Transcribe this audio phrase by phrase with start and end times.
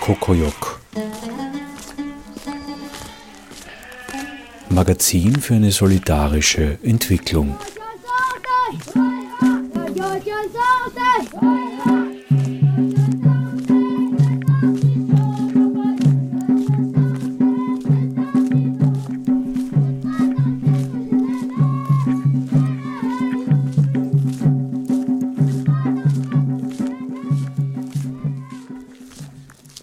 [0.00, 0.67] ここ4日。
[4.78, 7.56] Magazin für eine solidarische Entwicklung.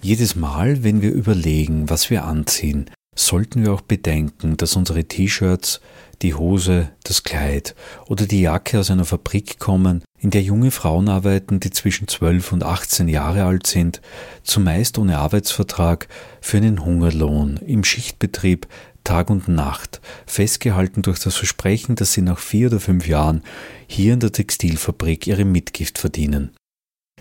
[0.02, 2.90] Jedes Mal, wenn wir überlegen, was wir anziehen,
[3.25, 5.81] sollten wir auch bedenken, dass unsere T-Shirts,
[6.21, 7.76] die Hose, das Kleid
[8.07, 12.53] oder die Jacke aus einer Fabrik kommen, in der junge Frauen arbeiten, die zwischen 12
[12.53, 14.01] und 18 Jahre alt sind,
[14.43, 16.07] zumeist ohne Arbeitsvertrag,
[16.41, 18.68] für einen Hungerlohn, im Schichtbetrieb,
[19.03, 23.43] Tag und Nacht, festgehalten durch das Versprechen, dass sie nach vier oder fünf Jahren
[23.85, 26.51] hier in der Textilfabrik ihre Mitgift verdienen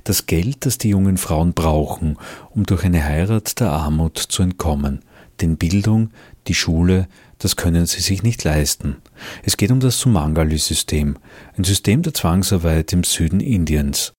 [0.05, 2.19] das Geld, das die jungen Frauen brauchen,
[2.51, 5.01] um durch eine Heirat der Armut zu entkommen.
[5.41, 6.11] Denn Bildung,
[6.47, 8.97] die Schule, das können sie sich nicht leisten.
[9.43, 11.17] Es geht um das Sumangali-System,
[11.57, 14.13] ein System der Zwangsarbeit im Süden Indiens.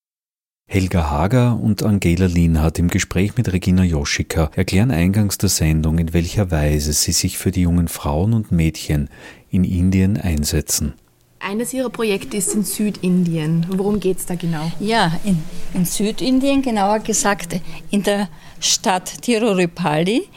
[0.68, 6.12] Helga Hager und Angela Lienhardt im Gespräch mit Regina Joschika erklären eingangs der Sendung, in
[6.12, 9.08] welcher Weise sie sich für die jungen Frauen und Mädchen
[9.48, 10.94] in Indien einsetzen.
[11.38, 13.66] Eines Ihrer Projekte ist in Südindien.
[13.68, 14.72] Worum geht es da genau?
[14.80, 15.42] Ja, in,
[15.74, 20.28] in, Südindien, genauer gesagt in der Stadt Tiruripalli,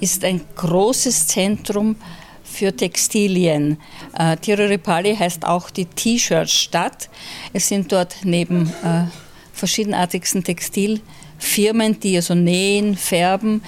[0.00, 1.96] ist ein großes Zentrum
[2.44, 3.78] für Textilien.
[4.16, 7.10] Äh, Tiruripalli heißt auch die T-Shirt-Stadt.
[7.52, 9.06] Es sind dort neben äh,
[9.52, 13.60] verschiedenartigsten Textilfirmen, die also nähen, färben,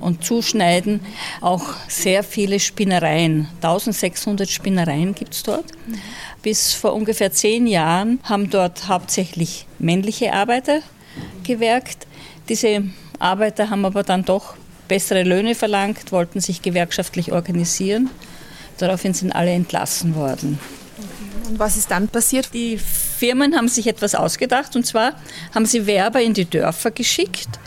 [0.00, 1.00] und Zuschneiden
[1.40, 3.48] auch sehr viele Spinnereien.
[3.56, 5.66] 1600 Spinnereien gibt es dort.
[6.42, 10.80] Bis vor ungefähr zehn Jahren haben dort hauptsächlich männliche Arbeiter
[11.44, 12.06] gewerkt.
[12.48, 12.84] Diese
[13.18, 14.54] Arbeiter haben aber dann doch
[14.88, 18.10] bessere Löhne verlangt, wollten sich gewerkschaftlich organisieren.
[18.78, 20.58] Daraufhin sind alle entlassen worden.
[21.48, 22.54] Und was ist dann passiert?
[22.54, 25.14] Die Firmen haben sich etwas ausgedacht und zwar
[25.54, 27.60] haben sie Werber in die Dörfer geschickt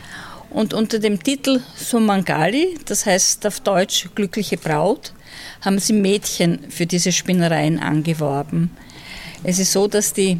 [0.53, 5.12] und unter dem Titel Sumangali, das heißt auf Deutsch glückliche Braut,
[5.62, 8.69] haben sie Mädchen für diese Spinnereien angeworben.
[9.44, 10.40] Es ist so, dass die,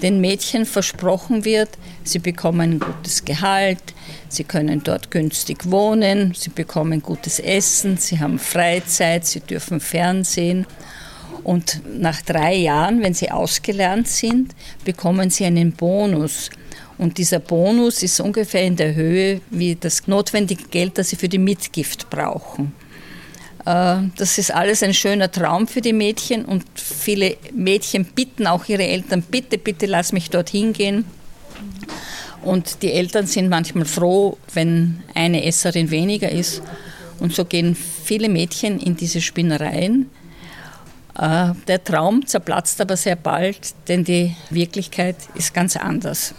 [0.00, 1.70] den Mädchen versprochen wird,
[2.04, 3.82] sie bekommen gutes Gehalt,
[4.28, 10.66] sie können dort günstig wohnen, sie bekommen gutes Essen, sie haben Freizeit, sie dürfen Fernsehen.
[11.42, 14.54] Und nach drei Jahren, wenn sie ausgelernt sind,
[14.84, 16.50] bekommen sie einen Bonus.
[16.98, 21.28] Und dieser Bonus ist ungefähr in der Höhe wie das notwendige Geld, das sie für
[21.28, 22.72] die Mitgift brauchen.
[23.66, 28.66] Äh, das ist alles ein schöner Traum für die Mädchen und viele Mädchen bitten auch
[28.68, 31.04] ihre Eltern, bitte, bitte lass mich dorthin gehen.
[32.42, 36.62] Und die Eltern sind manchmal froh, wenn eine Esserin weniger ist.
[37.18, 40.08] Und so gehen viele Mädchen in diese Spinnereien.
[41.18, 46.34] Äh, der Traum zerplatzt aber sehr bald, denn die Wirklichkeit ist ganz anders.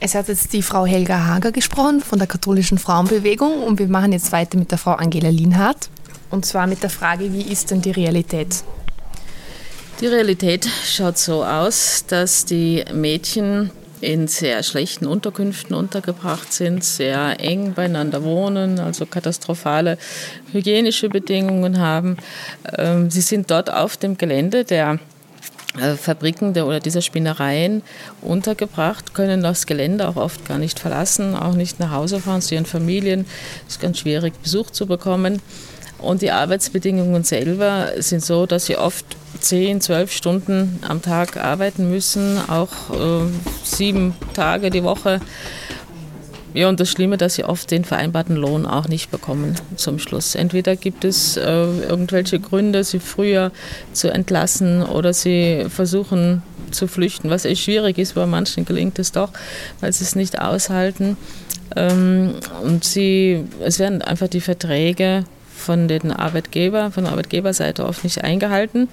[0.00, 4.12] Es hat jetzt die Frau Helga Hager gesprochen von der katholischen Frauenbewegung und wir machen
[4.12, 5.90] jetzt weiter mit der Frau Angela Lienhardt
[6.30, 8.62] und zwar mit der Frage, wie ist denn die Realität?
[10.00, 17.40] Die Realität schaut so aus, dass die Mädchen in sehr schlechten Unterkünften untergebracht sind, sehr
[17.40, 19.98] eng beieinander wohnen, also katastrophale
[20.52, 22.16] hygienische Bedingungen haben.
[22.76, 24.98] Ähm, sie sind dort auf dem Gelände der
[25.80, 27.82] äh, Fabriken der, oder dieser Spinnereien
[28.22, 32.54] untergebracht, können das Gelände auch oft gar nicht verlassen, auch nicht nach Hause fahren zu
[32.54, 33.26] ihren Familien.
[33.66, 35.40] Es ist ganz schwierig, Besuch zu bekommen.
[35.98, 39.04] Und die Arbeitsbedingungen selber sind so, dass sie oft
[39.40, 43.26] 10, 12 Stunden am Tag arbeiten müssen, auch äh,
[43.64, 45.20] sieben Tage die Woche.
[46.54, 50.34] Ja, und das Schlimme, dass sie oft den vereinbarten Lohn auch nicht bekommen zum Schluss.
[50.34, 53.52] Entweder gibt es äh, irgendwelche Gründe, sie früher
[53.92, 58.14] zu entlassen oder sie versuchen zu flüchten, was echt schwierig ist.
[58.14, 59.30] Bei manchen gelingt es doch,
[59.80, 61.16] weil sie es nicht aushalten.
[61.76, 65.24] Ähm, und sie, es werden einfach die Verträge
[65.58, 68.88] von den Arbeitgebern, von der Arbeitgeberseite oft nicht eingehalten.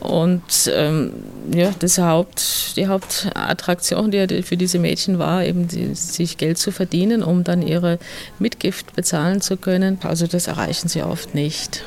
[0.00, 0.42] Und
[0.74, 1.12] ähm,
[1.54, 6.72] ja, das Haupt, die Hauptattraktion, die für diese Mädchen war, eben die, sich Geld zu
[6.72, 7.98] verdienen, um dann ihre
[8.40, 9.98] Mitgift bezahlen zu können.
[10.02, 11.84] Also das erreichen sie oft nicht.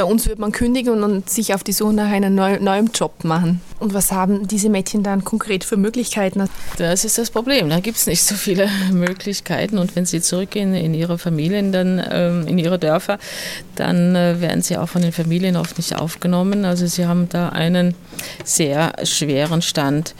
[0.00, 3.60] Bei uns wird man kündigen und sich auf die Suche nach einem neuen Job machen.
[3.80, 6.48] Und was haben diese Mädchen dann konkret für Möglichkeiten?
[6.78, 7.68] Das ist das Problem.
[7.68, 9.76] Da gibt es nicht so viele Möglichkeiten.
[9.76, 13.18] Und wenn sie zurückgehen in ihre Familien, dann ähm, in ihre Dörfer,
[13.76, 16.64] dann äh, werden sie auch von den Familien oft nicht aufgenommen.
[16.64, 17.94] Also sie haben da einen
[18.42, 20.14] sehr schweren Stand.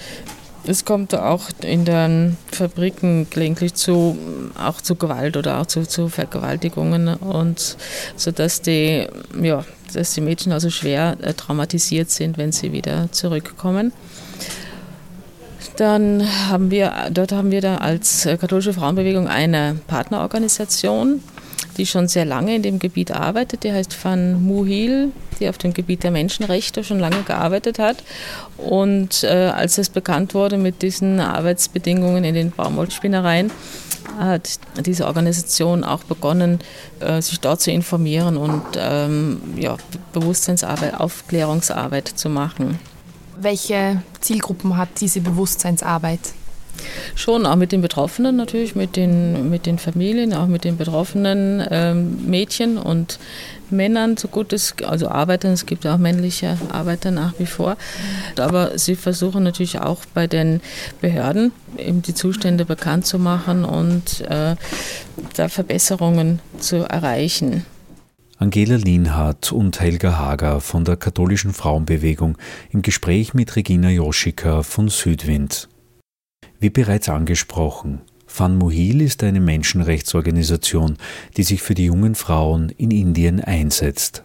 [0.67, 4.19] Es kommt auch in den Fabriken gelegentlich zu,
[4.63, 7.77] auch zu Gewalt oder auch zu, zu Vergewaltigungen und
[8.17, 9.07] so dass die,
[9.41, 9.65] ja,
[9.95, 13.93] dass die Mädchen also schwer äh, traumatisiert sind, wenn sie wieder zurückkommen.
[15.77, 21.23] Dann haben wir, dort haben wir da als katholische Frauenbewegung eine Partnerorganisation,
[21.77, 23.65] die schon sehr lange in dem Gebiet arbeitet.
[23.65, 28.03] Die heißt Van Muhil, die auf dem Gebiet der Menschenrechte schon lange gearbeitet hat.
[28.57, 33.51] Und äh, als es bekannt wurde mit diesen Arbeitsbedingungen in den Baumwollspinnereien,
[34.19, 36.61] hat diese Organisation auch begonnen,
[37.01, 39.77] äh, sich dort zu informieren und ähm, ja,
[40.13, 42.79] Bewusstseinsarbeit, Aufklärungsarbeit zu machen.
[43.39, 46.21] Welche Zielgruppen hat diese Bewusstseinsarbeit?
[47.15, 51.63] Schon, auch mit den Betroffenen natürlich, mit den, mit den Familien, auch mit den betroffenen
[51.71, 53.19] ähm, Mädchen und
[53.71, 57.77] Männern, so gut es, also Arbeitern, es gibt auch männliche Arbeiter nach wie vor.
[58.37, 60.61] Aber sie versuchen natürlich auch bei den
[61.01, 64.57] Behörden eben die Zustände bekannt zu machen und äh,
[65.35, 67.65] da Verbesserungen zu erreichen.
[68.39, 72.39] Angela Lienhardt und Helga Hager von der katholischen Frauenbewegung
[72.71, 75.69] im Gespräch mit Regina Joschika von Südwind.
[76.61, 80.99] Wie bereits angesprochen, Van Muhil ist eine Menschenrechtsorganisation,
[81.39, 84.25] die sich für die jungen Frauen in Indien einsetzt.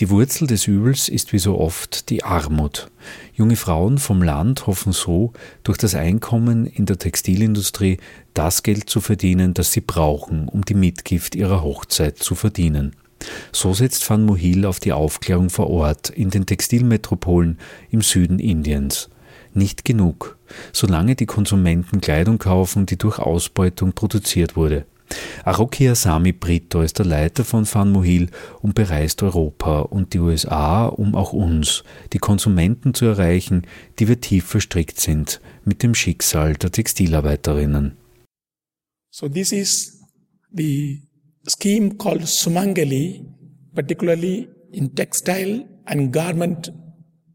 [0.00, 2.90] Die Wurzel des Übels ist wie so oft die Armut.
[3.34, 7.98] Junge Frauen vom Land hoffen so, durch das Einkommen in der Textilindustrie
[8.32, 12.96] das Geld zu verdienen, das sie brauchen, um die Mitgift ihrer Hochzeit zu verdienen.
[13.52, 17.58] So setzt Van Muhil auf die Aufklärung vor Ort in den Textilmetropolen
[17.90, 19.10] im Süden Indiens
[19.56, 20.38] nicht genug,
[20.72, 24.86] solange die Konsumenten Kleidung kaufen, die durch Ausbeutung produziert wurde.
[25.44, 31.14] Aroki Asami Brito ist der Leiter von Van und bereist Europa und die USA, um
[31.14, 33.66] auch uns, die Konsumenten zu erreichen,
[33.98, 37.96] die wir tief verstrickt sind mit dem Schicksal der Textilarbeiterinnen.
[39.10, 40.00] So this is
[40.54, 41.02] the
[41.46, 43.26] scheme called Sumangali,
[43.74, 46.72] particularly in textile and garment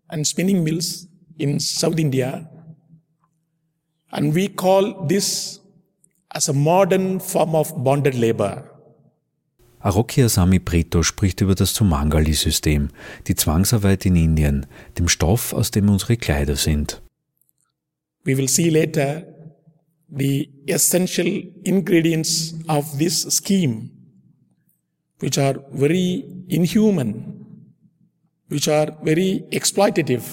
[0.07, 2.49] and spinning mills in South India.
[4.11, 5.59] And we call this
[6.31, 8.69] as a modern form of bonded labor.
[9.79, 12.89] Aroki Asami Brito spricht über das Sumangali-System,
[13.27, 14.65] die Zwangsarbeit in Indien,
[14.97, 17.01] dem Stoff, aus dem unsere Kleider sind.
[18.25, 19.23] We will see later
[20.09, 23.91] the essential ingredients of this scheme,
[25.19, 27.45] which are very inhuman,
[28.49, 30.23] which are very exploitative,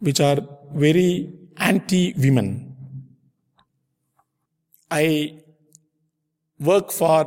[0.00, 0.38] which are
[0.72, 2.76] very anti women.
[4.90, 5.40] I
[6.58, 7.18] work for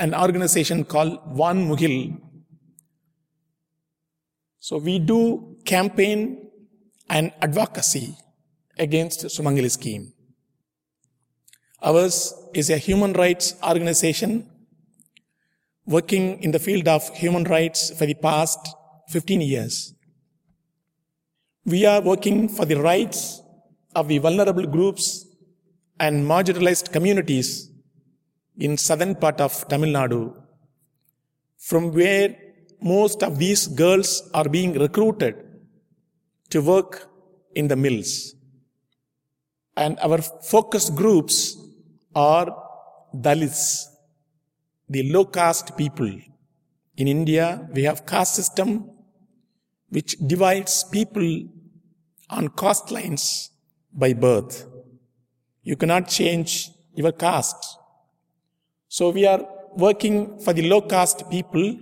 [0.00, 2.18] an organization called Vaan Muhil.
[4.58, 6.50] So we do campaign
[7.08, 8.16] and advocacy
[8.78, 10.12] against Sumangali scheme.
[11.82, 14.48] Ours is a human rights organization
[15.84, 18.58] working in the field of human rights for the past
[19.08, 19.94] 15 years.
[21.64, 23.40] We are working for the rights
[23.94, 25.26] of the vulnerable groups
[26.00, 27.70] and marginalized communities
[28.58, 30.34] in southern part of Tamil Nadu,
[31.58, 32.36] from where
[32.80, 35.36] most of these girls are being recruited
[36.50, 37.08] to work
[37.54, 38.34] in the mills.
[39.76, 41.56] And our focus groups
[42.14, 42.48] are
[43.14, 43.86] Dalits,
[44.88, 46.10] the low caste people.
[46.96, 48.90] In India, we have caste system
[49.94, 51.28] which divides people
[52.30, 53.50] on caste lines
[53.92, 54.66] by birth.
[55.62, 57.64] You cannot change your caste.
[58.88, 59.42] So we are
[59.76, 61.78] working for the low caste people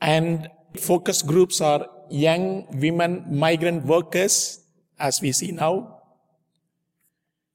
[0.00, 0.48] and
[0.88, 4.60] focus groups are young women migrant workers
[4.98, 6.00] as we see now.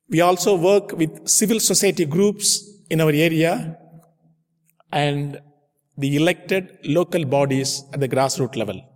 [0.09, 2.47] We also work with civil society groups
[2.89, 3.77] in our area
[4.91, 5.39] and
[5.97, 8.90] the elected local bodies at the grassroots level.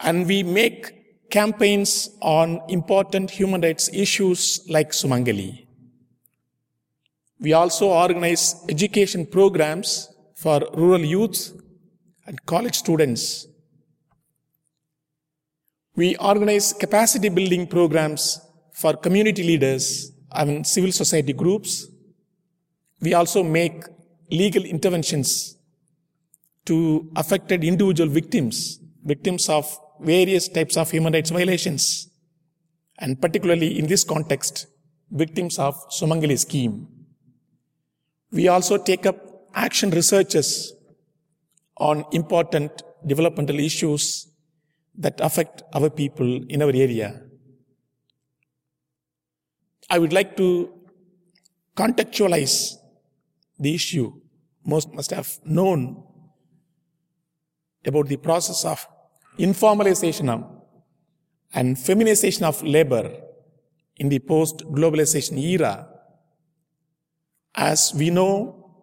[0.00, 5.66] And we make campaigns on important human rights issues like Sumangali.
[7.40, 11.52] We also organize education programs for rural youth
[12.26, 13.46] and college students.
[15.96, 18.40] We organize capacity building programs
[18.72, 21.86] for community leaders and civil society groups.
[23.00, 23.84] We also make
[24.30, 25.56] legal interventions
[26.66, 32.08] to affected individual victims, victims of various types of human rights violations,
[32.98, 34.66] and particularly in this context,
[35.10, 36.88] victims of Sumangali scheme.
[38.30, 39.16] We also take up
[39.54, 40.72] action researches
[41.76, 44.28] on important developmental issues
[44.96, 47.20] that affect our people in our area.
[49.90, 50.72] I would like to
[51.76, 52.76] contextualize
[53.58, 54.12] the issue.
[54.64, 56.02] Most must have known
[57.84, 58.86] about the process of
[59.38, 60.28] informalization
[61.52, 63.10] and feminization of labor
[63.96, 65.88] in the post globalization era.
[67.54, 68.82] As we know,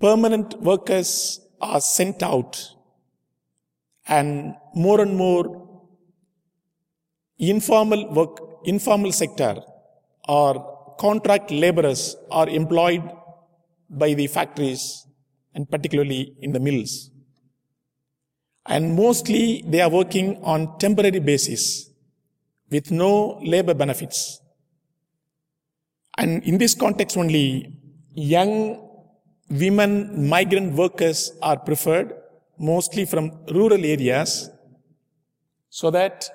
[0.00, 2.74] permanent workers are sent out
[4.08, 5.68] and more and more
[7.38, 9.62] informal work, informal sector
[10.28, 13.02] or contract laborers are employed
[13.88, 15.06] by the factories
[15.54, 17.09] and particularly in the mills.
[18.66, 21.90] And mostly they are working on temporary basis
[22.70, 24.40] with no labor benefits.
[26.18, 27.72] And in this context only,
[28.12, 28.86] young
[29.48, 32.14] women migrant workers are preferred
[32.58, 34.50] mostly from rural areas
[35.70, 36.28] so that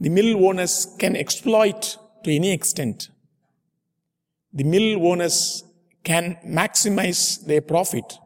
[0.00, 3.10] the mill owners can exploit to any extent.
[4.52, 5.64] The mill owners
[6.04, 8.18] can maximize their profit.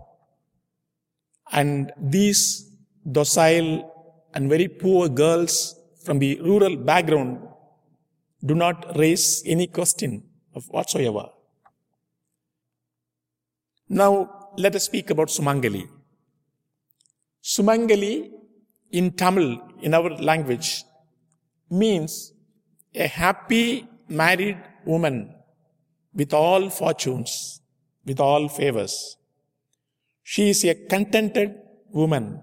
[1.53, 2.70] And these
[3.19, 3.91] docile
[4.35, 7.39] and very poor girls from the rural background
[8.45, 10.23] do not raise any question
[10.55, 11.29] of whatsoever.
[13.89, 15.89] Now, let us speak about Sumangali.
[17.43, 18.31] Sumangali
[18.93, 20.85] in Tamil, in our language,
[21.71, 22.33] means
[22.95, 25.35] a happy married woman
[26.15, 27.61] with all fortunes,
[28.05, 29.17] with all favors.
[30.23, 31.55] She is a contented
[31.91, 32.43] woman.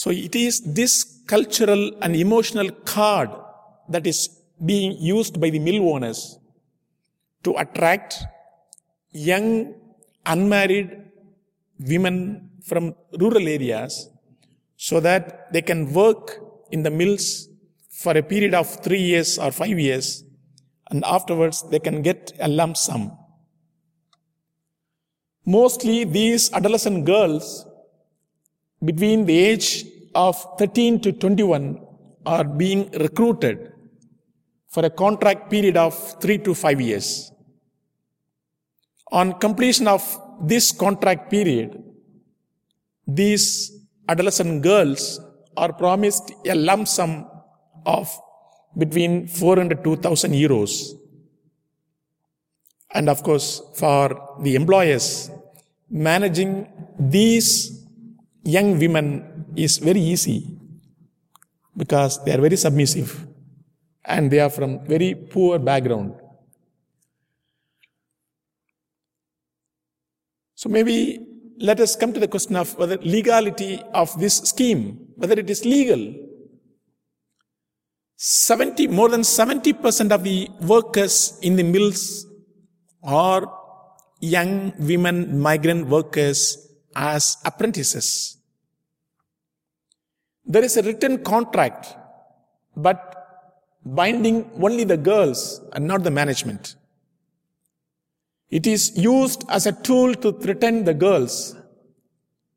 [0.00, 0.92] So it is this
[1.26, 3.30] cultural and emotional card
[3.88, 4.18] that is
[4.64, 6.20] being used by the mill owners
[7.42, 8.10] to attract
[9.10, 9.74] young
[10.24, 10.90] unmarried
[11.92, 12.16] women
[12.68, 14.08] from rural areas
[14.76, 16.24] so that they can work
[16.70, 17.48] in the mills
[17.90, 20.22] for a period of three years or five years
[20.92, 23.18] and afterwards they can get a lump sum.
[25.44, 27.66] Mostly these adolescent girls
[28.84, 31.80] between the age of 13 to 21
[32.26, 33.72] are being recruited
[34.68, 37.32] for a contract period of three to five years.
[39.10, 40.02] On completion of
[40.42, 41.82] this contract period,
[43.06, 43.72] these
[44.08, 45.20] adolescent girls
[45.56, 47.26] are promised a lump sum
[47.86, 48.08] of
[48.76, 50.92] between 400 to 1000 euros.
[52.92, 55.30] And of course, for the employers,
[55.90, 56.68] managing
[56.98, 57.77] these
[58.56, 59.06] young women
[59.56, 60.38] is very easy
[61.76, 63.10] because they are very submissive
[64.04, 66.14] and they are from very poor background.
[70.54, 70.96] So maybe
[71.58, 74.84] let us come to the question of whether legality of this scheme,
[75.16, 76.14] whether it is legal.
[78.16, 82.26] 70, more than 70% of the workers in the mills
[83.04, 83.44] are
[84.20, 88.37] young women migrant workers as apprentices.
[90.50, 91.94] There is a written contract,
[92.74, 93.00] but
[93.84, 96.74] binding only the girls and not the management.
[98.48, 101.54] It is used as a tool to threaten the girls.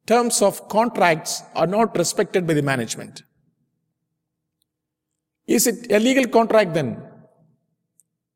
[0.05, 3.23] Terms of contracts are not respected by the management.
[5.45, 7.03] Is it a legal contract then?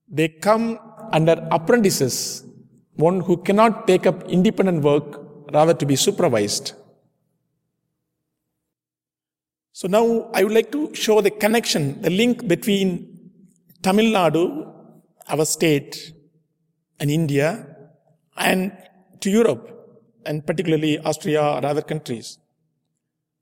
[0.09, 0.79] They come
[1.13, 2.43] under apprentices,
[2.95, 5.21] one who cannot take up independent work,
[5.53, 6.73] rather to be supervised.
[9.79, 12.87] So now I would like to show the connection, the link between
[13.83, 14.43] Tamil Nadu,
[15.27, 16.13] our state,
[16.97, 17.47] and India
[18.37, 18.71] and
[19.19, 19.65] to Europe
[20.25, 22.39] and particularly Austria or other countries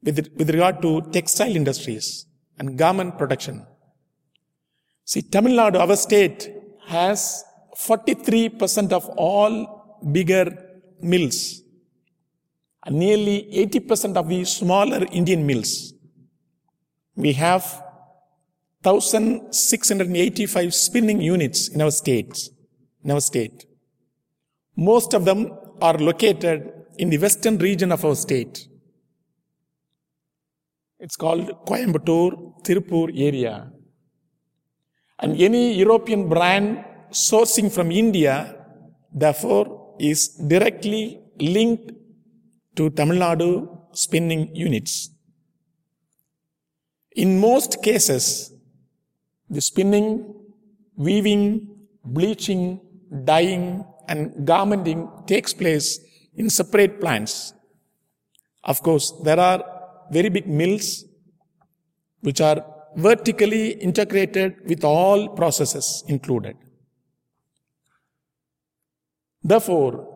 [0.01, 2.25] with, with regard to textile industries
[2.57, 3.67] and garment production.
[5.05, 6.49] See, Tamil Nadu, our state,
[6.87, 7.43] has
[7.77, 10.47] 43% of all bigger
[10.99, 11.61] mills
[12.87, 15.92] and nearly 80% of the smaller Indian mills.
[17.15, 17.83] We have
[18.83, 22.49] 1,685 spinning units in our states
[23.03, 23.65] in our state.
[24.75, 25.51] Most of them
[25.81, 28.67] are located in the western region of our state.
[30.99, 33.71] It's called Coimbatore, Tirupur area.
[35.19, 38.55] And any European brand sourcing from India,
[39.13, 41.91] therefore, is directly linked
[42.75, 43.51] to Tamil Nadu
[43.93, 45.09] spinning units.
[47.15, 48.51] In most cases,
[49.49, 50.33] the spinning,
[50.95, 51.69] weaving,
[52.03, 52.79] bleaching,
[53.23, 55.99] dyeing, and garmenting takes place
[56.35, 57.53] in separate plants.
[58.63, 59.63] Of course, there are
[60.11, 61.05] very big mills
[62.21, 62.65] which are
[62.95, 66.55] vertically integrated with all processes included.
[69.43, 70.09] Therefore,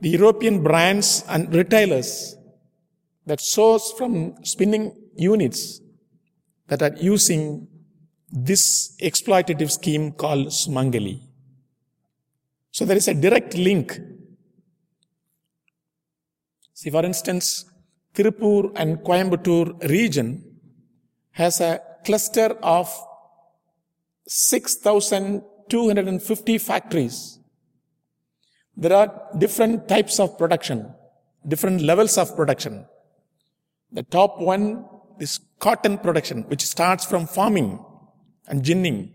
[0.00, 2.36] the European brands and retailers
[3.26, 5.79] that source from spinning units
[6.70, 7.68] that are using
[8.32, 11.20] this exploitative scheme called Sumangali.
[12.70, 13.98] So there is a direct link.
[16.72, 17.64] See, for instance,
[18.14, 20.44] Tirupur and Coimbatore region
[21.32, 22.88] has a cluster of
[24.28, 27.40] 6,250 factories.
[28.76, 30.94] There are different types of production,
[31.46, 32.86] different levels of production.
[33.90, 34.84] The top one
[35.20, 37.78] is cotton production, which starts from farming
[38.48, 39.12] and ginning.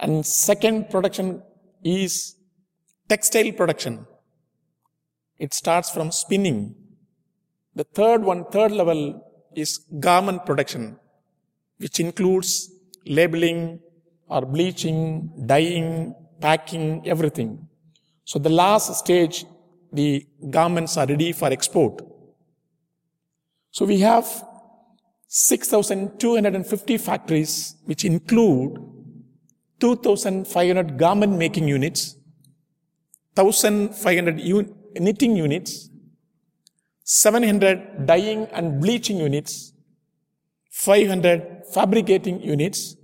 [0.00, 1.42] And second production
[1.84, 2.36] is
[3.08, 4.06] textile production.
[5.38, 6.74] It starts from spinning.
[7.74, 9.00] The third one, third level
[9.54, 10.98] is garment production,
[11.78, 12.70] which includes
[13.06, 13.80] labeling
[14.28, 17.68] or bleaching, dyeing, packing, everything.
[18.24, 19.44] So the last stage,
[19.92, 22.02] the garments are ready for export.
[23.70, 24.26] So we have
[25.28, 28.78] 6,250 factories, which include
[29.80, 32.16] 2,500 garment making units,
[33.34, 35.90] 1,500 un- knitting units,
[37.04, 39.72] 700 dyeing and bleaching units,
[40.70, 42.96] 500 fabricating units,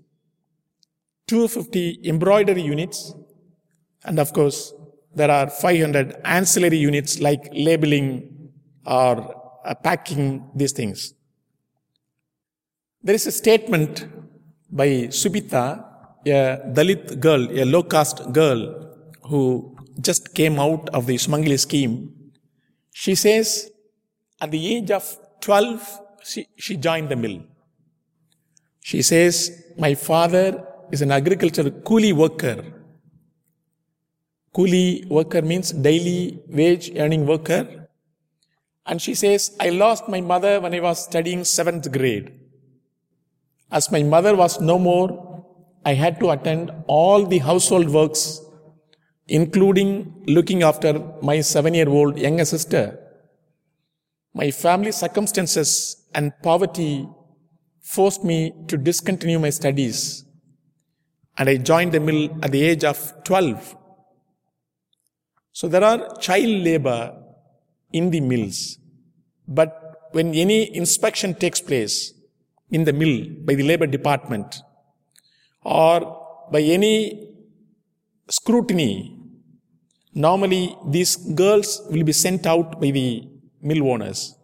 [1.26, 3.14] 250 embroidery units,
[4.04, 4.72] and of course,
[5.14, 8.50] there are 500 ancillary units like labeling
[8.86, 11.14] or uh, packing these things.
[13.04, 14.06] There is a statement
[14.70, 15.84] by Subita,
[16.24, 18.60] a Dalit girl, a low caste girl
[19.24, 22.14] who just came out of the Sumangali scheme.
[22.92, 23.72] She says,
[24.40, 27.40] at the age of 12, she, she joined the mill.
[28.80, 32.64] She says, my father is an agricultural coolie worker.
[34.54, 37.88] Coolie worker means daily wage earning worker.
[38.86, 42.38] And she says, I lost my mother when I was studying seventh grade.
[43.72, 45.08] As my mother was no more,
[45.82, 48.40] I had to attend all the household works,
[49.26, 52.98] including looking after my seven year old younger sister.
[54.34, 57.08] My family circumstances and poverty
[57.80, 60.24] forced me to discontinue my studies,
[61.38, 63.76] and I joined the mill at the age of 12.
[65.52, 67.16] So there are child labor
[67.92, 68.78] in the mills.
[69.48, 72.12] But when any inspection takes place
[72.76, 74.62] in the mill by the labor department
[75.62, 75.96] or
[76.50, 76.94] by any
[78.28, 78.92] scrutiny,
[80.26, 83.28] normally these girls will be sent out by the
[83.60, 84.34] mill owners.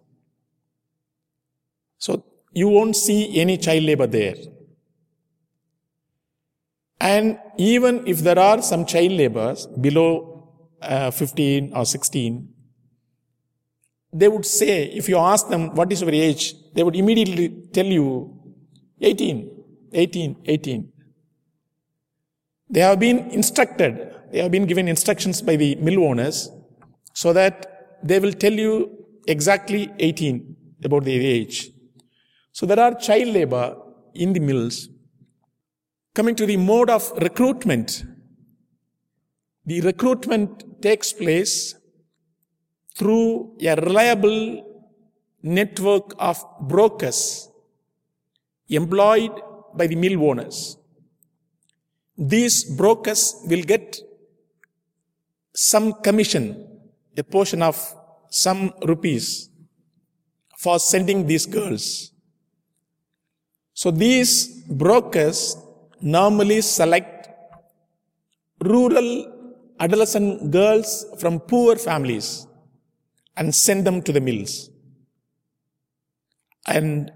[1.98, 4.36] So you won't see any child labor there.
[7.00, 10.08] And even if there are some child laborers below
[10.82, 12.48] uh, 15 or 16,
[14.12, 16.54] they would say, if you ask them, what is your age?
[16.74, 18.34] They would immediately tell you,
[19.00, 19.50] 18,
[19.92, 20.92] 18, 18.
[22.70, 26.50] They have been instructed, they have been given instructions by the mill owners
[27.14, 31.70] so that they will tell you exactly 18 about their age.
[32.52, 33.76] So there are child labor
[34.14, 34.88] in the mills.
[36.14, 38.04] Coming to the mode of recruitment,
[39.64, 41.74] the recruitment takes place
[42.98, 44.40] through a reliable
[45.42, 46.38] network of
[46.72, 47.48] brokers
[48.68, 49.34] employed
[49.74, 50.76] by the mill owners.
[52.16, 53.96] These brokers will get
[55.54, 56.44] some commission,
[57.16, 57.76] a portion of
[58.28, 59.48] some rupees
[60.56, 62.10] for sending these girls.
[63.74, 64.32] So these
[64.82, 65.56] brokers
[66.00, 67.28] normally select
[68.60, 69.10] rural
[69.78, 72.47] adolescent girls from poor families
[73.38, 74.68] and send them to the mills.
[76.66, 77.10] And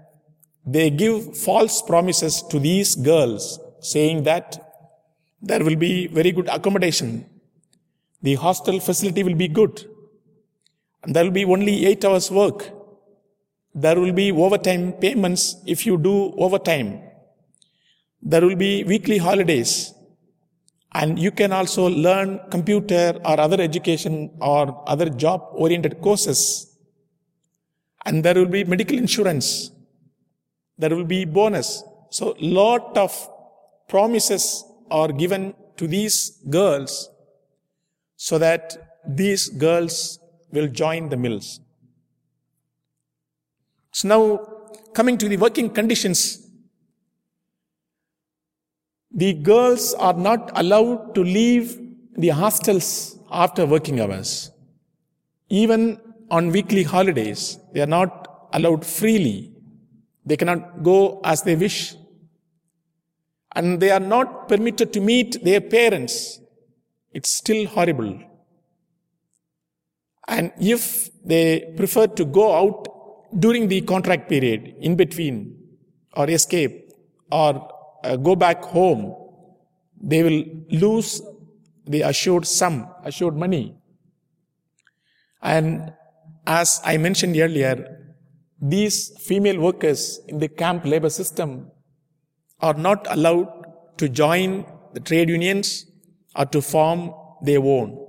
[0.65, 4.57] they give false promises to these girls saying that
[5.41, 7.11] there will be very good accommodation
[8.23, 9.85] the hostel facility will be good.
[11.03, 12.69] And there will be only eight hours work.
[13.75, 17.01] There will be overtime payments if you do overtime.
[18.21, 19.93] There will be weekly holidays.
[20.95, 26.77] And you can also learn computer or other education or other job oriented courses.
[28.05, 29.71] And there will be medical insurance.
[30.77, 31.83] There will be bonus.
[32.11, 33.11] So lot of
[33.87, 37.09] promises are given to these girls
[38.15, 38.77] so that
[39.07, 40.19] these girls
[40.51, 41.59] will join the mills.
[43.91, 44.21] So now
[44.93, 46.42] coming to the working conditions
[49.13, 51.79] the girls are not allowed to leave
[52.17, 54.51] the hostels after working hours.
[55.49, 55.99] Even
[56.31, 59.51] on weekly holidays, they are not allowed freely.
[60.25, 61.95] They cannot go as they wish.
[63.55, 66.39] And they are not permitted to meet their parents.
[67.11, 68.19] It's still horrible.
[70.27, 72.87] And if they prefer to go out
[73.37, 75.59] during the contract period, in between,
[76.15, 76.91] or escape,
[77.31, 77.69] or
[78.03, 79.15] uh, go back home,
[80.01, 81.21] they will lose
[81.85, 83.75] the assured sum, assured money.
[85.41, 85.93] And
[86.45, 88.15] as I mentioned earlier,
[88.61, 91.71] these female workers in the camp labor system
[92.59, 93.49] are not allowed
[93.97, 95.85] to join the trade unions
[96.35, 97.99] or to form their own.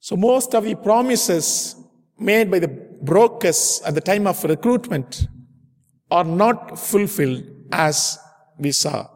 [0.00, 1.76] So most of the promises
[2.18, 5.26] made by the brokers at the time of recruitment
[6.10, 8.18] are not fulfilled as
[8.58, 9.08] we saw.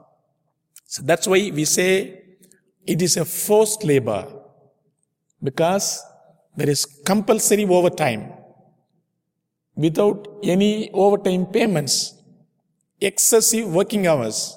[0.87, 2.22] So that's why we say
[2.87, 4.26] it is a forced labor
[5.42, 6.02] because
[6.57, 8.33] there is compulsory overtime
[9.74, 12.14] without any overtime payments,
[13.00, 14.57] excessive working hours,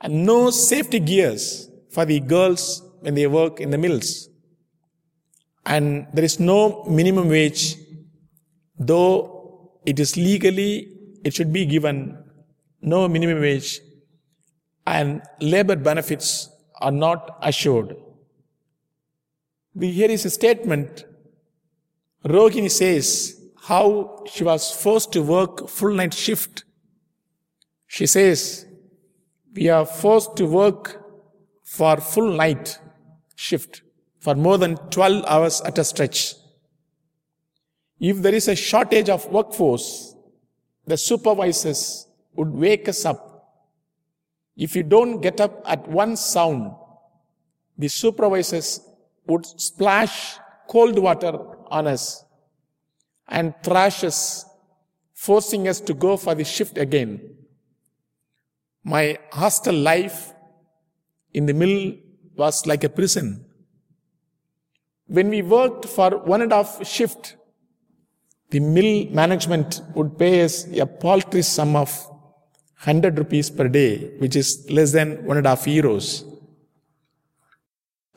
[0.00, 4.28] and no safety gears for the girls when they work in the mills.
[5.64, 7.76] And there is no minimum wage,
[8.78, 12.16] though it is legally it should be given
[12.80, 13.80] no minimum wage
[14.86, 16.48] and labor benefits
[16.80, 17.96] are not assured.
[19.78, 21.04] Here is a statement.
[22.24, 26.64] Rohini says how she was forced to work full night shift.
[27.86, 28.66] She says,
[29.54, 31.04] we are forced to work
[31.64, 32.78] for full night
[33.34, 33.82] shift
[34.20, 36.34] for more than 12 hours at a stretch.
[38.00, 40.14] If there is a shortage of workforce,
[40.88, 43.28] the supervisors would wake us up.
[44.56, 46.72] If you don't get up at one sound,
[47.76, 48.80] the supervisors
[49.26, 51.32] would splash cold water
[51.68, 52.24] on us
[53.28, 54.46] and thrash us,
[55.14, 57.34] forcing us to go for the shift again.
[58.82, 60.32] My hostel life
[61.34, 61.94] in the mill
[62.34, 63.44] was like a prison.
[65.06, 67.36] When we worked for one and a half shift,
[68.50, 71.90] the mill management would pay us a paltry sum of
[72.84, 76.24] 100 rupees per day, which is less than one and a half euros.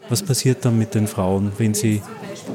[0.10, 2.02] Was passiert dann mit den Frauen, wenn sie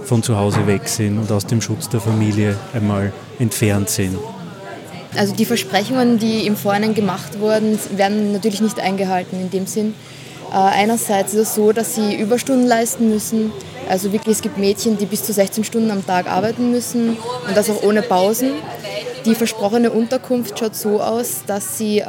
[0.05, 4.19] von zu Hause weg sind und aus dem Schutz der Familie einmal entfernt sind?
[5.17, 9.95] Also die Versprechungen, die im Vorhinein gemacht wurden, werden natürlich nicht eingehalten in dem Sinn.
[10.53, 13.53] Äh, einerseits ist es so, dass sie Überstunden leisten müssen.
[13.89, 17.57] Also wirklich, es gibt Mädchen, die bis zu 16 Stunden am Tag arbeiten müssen und
[17.57, 18.51] das auch ohne Pausen.
[19.25, 22.05] Die versprochene Unterkunft schaut so aus, dass sie äh,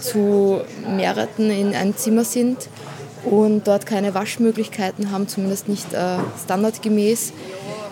[0.00, 2.68] zu mehreren in einem Zimmer sind
[3.24, 7.32] und dort keine Waschmöglichkeiten haben, zumindest nicht äh, standardgemäß.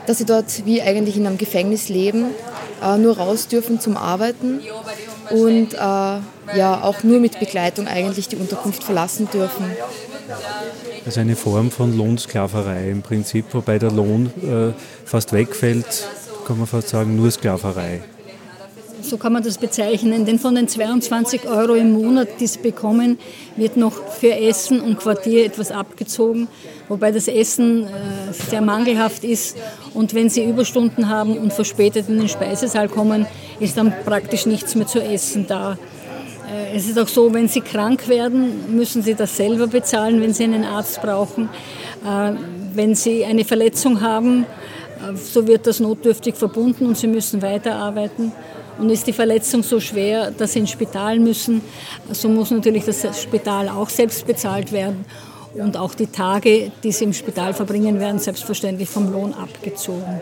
[0.06, 2.26] Dass sie dort wie eigentlich in einem Gefängnis leben,
[2.82, 4.60] äh, nur raus dürfen zum Arbeiten
[5.30, 9.64] und äh, ja auch nur mit Begleitung eigentlich die Unterkunft verlassen dürfen.
[11.04, 14.72] Also eine Form von Lohnsklaverei im Prinzip, wobei der Lohn äh,
[15.04, 16.06] fast wegfällt,
[16.46, 18.02] kann man fast sagen, nur Sklaverei.
[19.02, 23.18] So kann man das bezeichnen, denn von den 22 Euro im Monat, die sie bekommen,
[23.56, 26.48] wird noch für Essen und Quartier etwas abgezogen,
[26.88, 27.88] wobei das Essen äh,
[28.32, 29.56] sehr mangelhaft ist
[29.94, 33.26] und wenn sie Überstunden haben und verspätet in den Speisesaal kommen,
[33.58, 35.78] ist dann praktisch nichts mehr zu essen da.
[36.60, 40.32] Äh, es ist auch so, wenn Sie krank werden, müssen Sie das selber bezahlen, wenn
[40.32, 41.48] Sie einen Arzt brauchen.
[42.04, 42.32] Äh,
[42.74, 48.32] wenn Sie eine Verletzung haben, äh, so wird das notdürftig verbunden und Sie müssen weiterarbeiten.
[48.78, 51.60] Und ist die Verletzung so schwer, dass Sie ins Spital müssen,
[52.12, 55.04] so muss natürlich das Spital auch selbst bezahlt werden.
[55.52, 60.20] Und auch die Tage, die Sie im Spital verbringen, werden selbstverständlich vom Lohn abgezogen.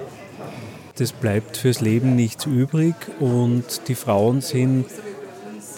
[0.97, 4.87] Das bleibt fürs Leben nichts übrig und die Frauen sind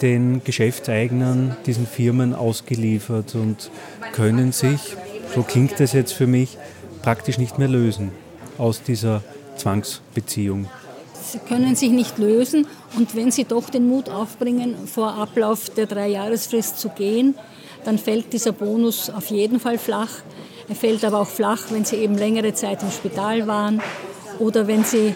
[0.01, 3.71] den Geschäftseignern, diesen Firmen ausgeliefert und
[4.13, 4.95] können sich,
[5.33, 6.57] so klingt es jetzt für mich,
[7.01, 8.11] praktisch nicht mehr lösen
[8.57, 9.23] aus dieser
[9.57, 10.67] Zwangsbeziehung.
[11.23, 15.85] Sie können sich nicht lösen und wenn Sie doch den Mut aufbringen, vor Ablauf der
[15.85, 17.35] Dreijahresfrist zu gehen,
[17.85, 20.09] dann fällt dieser Bonus auf jeden Fall flach.
[20.67, 23.81] Er fällt aber auch flach, wenn Sie eben längere Zeit im Spital waren
[24.41, 25.13] oder wenn Sie äh,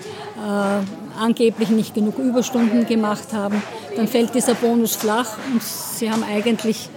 [1.20, 3.62] angeblich nicht genug Überstunden gemacht haben.
[3.96, 6.90] Dann fällt dieser Bonus flach und Sie haben eigentlich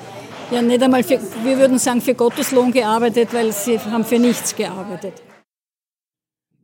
[0.50, 4.54] ja nicht einmal, für, wir würden sagen, für Gotteslohn gearbeitet, weil Sie haben für nichts
[4.54, 5.14] gearbeitet.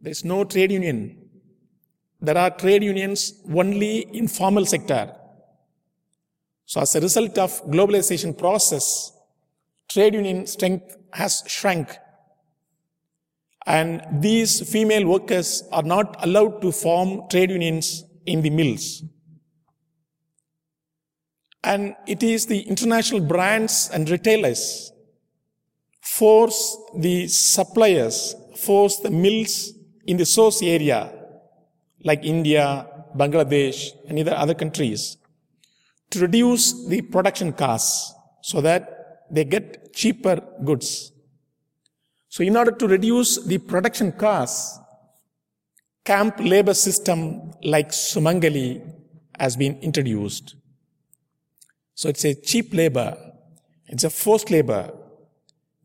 [0.03, 1.17] There's no trade union.
[2.21, 5.17] There are trade unions only in formal sector.
[6.67, 9.13] So as a result of globalization process,
[9.89, 11.89] trade union strength has shrunk.
[13.67, 19.03] And these female workers are not allowed to form trade unions in the mills.
[21.63, 24.93] And it is the international brands and retailers
[26.03, 29.73] force the suppliers, force the mills
[30.07, 31.11] in the source area,
[32.05, 35.17] like India, Bangladesh, and other countries,
[36.11, 41.14] to reduce the production costs so that they get cheaper goods.
[42.35, 44.81] So in order to reduce the production costs,
[46.05, 48.83] camp labor system like Sumangali
[49.39, 50.57] has been introduced.
[51.95, 53.17] So it's a cheap labor.
[53.87, 54.93] It's a forced labor.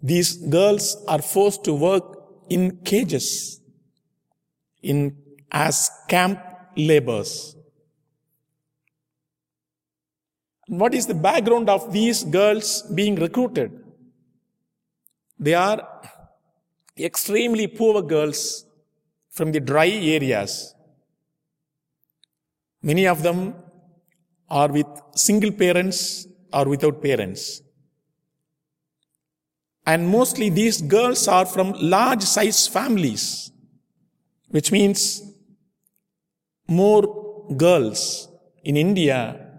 [0.01, 2.17] These girls are forced to work
[2.49, 3.61] in cages,
[4.81, 5.15] in
[5.51, 6.41] as camp
[6.75, 7.55] laborers.
[10.65, 13.83] What is the background of these girls being recruited?
[15.37, 15.87] They are
[16.99, 18.65] extremely poor girls
[19.29, 20.73] from the dry areas.
[22.81, 23.55] Many of them
[24.49, 27.61] are with single parents or without parents.
[29.85, 33.51] And mostly these girls are from large size families,
[34.49, 35.21] which means
[36.67, 38.27] more girls
[38.63, 39.49] in India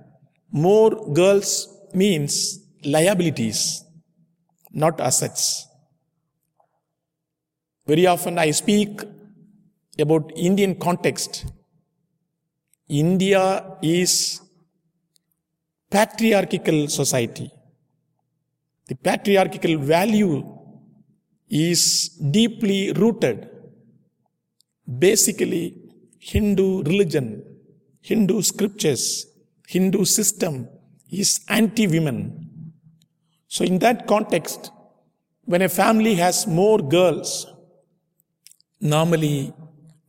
[0.52, 3.84] more girls means liabilities,
[4.72, 5.66] not assets.
[7.90, 9.02] Very often I speak
[9.98, 11.32] about Indian context.
[12.88, 13.42] India
[13.82, 14.40] is
[15.90, 17.50] patriarchal society.
[18.86, 20.36] The patriarchal value
[21.48, 23.48] is deeply rooted.
[25.06, 25.64] Basically,
[26.20, 27.28] Hindu religion,
[28.02, 29.26] Hindu scriptures,
[29.66, 30.68] Hindu system
[31.10, 32.18] is anti women.
[33.48, 34.70] So, in that context,
[35.44, 37.49] when a family has more girls,
[38.80, 39.52] normally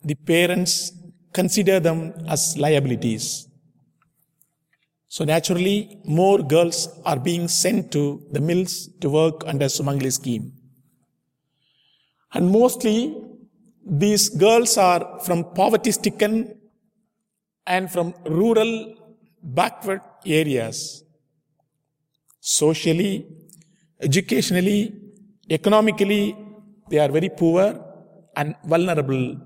[0.04, 0.94] the parents
[1.34, 3.48] consider them as liabilities.
[5.08, 10.54] So, naturally, more girls are being sent to the mills to work under Sumangali scheme.
[12.34, 13.18] And mostly,
[13.86, 16.58] these girls are from poverty stricken
[17.68, 18.96] and from rural
[19.44, 21.04] backward areas
[22.40, 23.28] socially,
[24.00, 24.94] educationally,
[25.50, 26.36] economically,
[26.90, 27.91] they are very poor
[28.36, 29.38] and vulnerable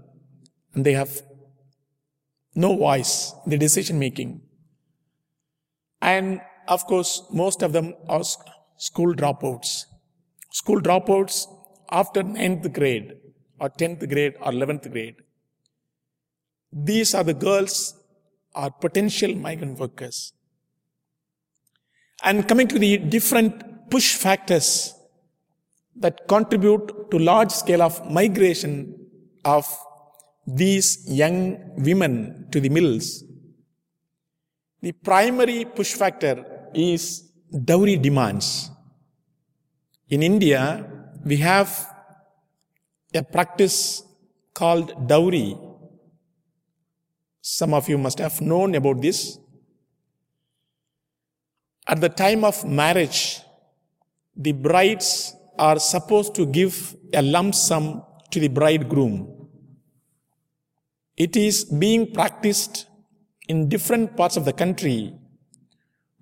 [0.74, 1.22] and they have
[2.56, 4.42] no voice in the decision making.
[6.02, 8.24] And of course, most of them are
[8.78, 9.86] school dropouts.
[10.52, 11.48] School dropouts
[11.92, 13.14] after 9th grade
[13.60, 15.16] or 10th grade or 11th grade.
[16.72, 17.96] These are the girls
[18.54, 20.34] are potential migrant workers.
[22.24, 24.94] And coming to the different push factors
[25.98, 28.74] that contribute to large scale of migration
[29.44, 29.66] of
[30.46, 33.24] these young women to the mills.
[34.82, 37.32] The primary push factor is
[37.64, 38.70] dowry demands.
[40.10, 40.86] In India,
[41.24, 41.70] we have
[43.14, 44.04] a practice
[44.54, 45.58] called dowry,
[47.42, 49.38] some of you must have known about this.
[51.88, 53.40] At the time of marriage,
[54.36, 59.48] the brides are supposed to give a lump sum to the bridegroom.
[61.18, 62.88] It is being practiced
[63.48, 65.14] in different parts of the country,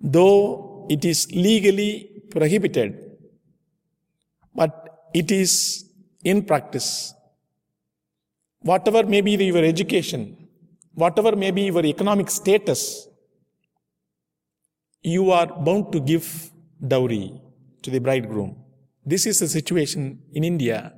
[0.00, 3.00] though it is legally prohibited.
[4.54, 5.84] But it is
[6.22, 7.12] in practice.
[8.60, 10.48] Whatever may be your education,
[10.94, 13.08] whatever may be your economic status,
[15.02, 16.50] you are bound to give
[16.86, 17.40] dowry
[17.82, 18.63] to the bridegroom.
[19.04, 20.94] This is the situation in India.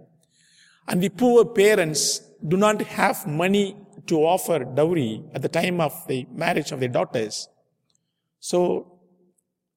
[0.88, 5.92] And the poor parents do not have money to offer dowry at the time of
[6.06, 7.48] the marriage of their daughters.
[8.38, 9.00] So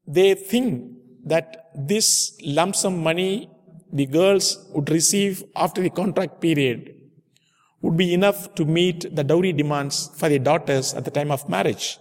[0.08, 0.92] they think
[1.26, 3.50] that this lump sum money
[3.92, 6.96] the girls would receive after the contract period
[7.82, 11.48] would be enough to meet the dowry demands for their daughters at the time of
[11.50, 11.98] marriage.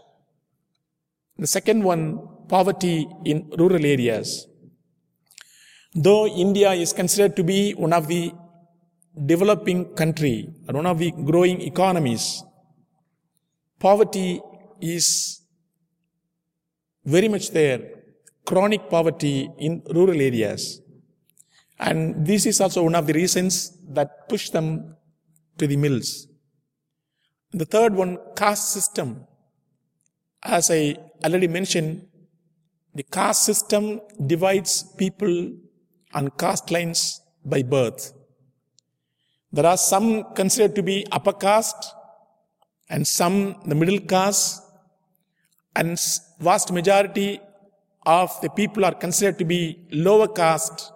[1.39, 4.48] The second one, poverty in rural areas.
[5.95, 8.33] Though India is considered to be one of the
[9.27, 12.45] developing country one of the growing economies,
[13.79, 14.41] poverty
[14.81, 15.41] is
[17.05, 17.81] very much there,
[18.45, 20.81] chronic poverty in rural areas.
[21.81, 24.97] And this is also one of the reasons that push them
[25.57, 26.27] to the mills.
[27.53, 29.27] The third one, caste system.
[30.43, 32.07] As I already mentioned,
[32.95, 35.57] the caste system divides people
[36.15, 38.13] on caste lines by birth.
[39.53, 41.95] There are some considered to be upper caste
[42.91, 44.63] and some the middle caste
[45.77, 45.99] and
[46.41, 47.41] vast majority
[48.05, 50.93] of the people are considered to be lower caste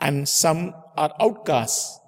[0.00, 1.98] and some are outcasts.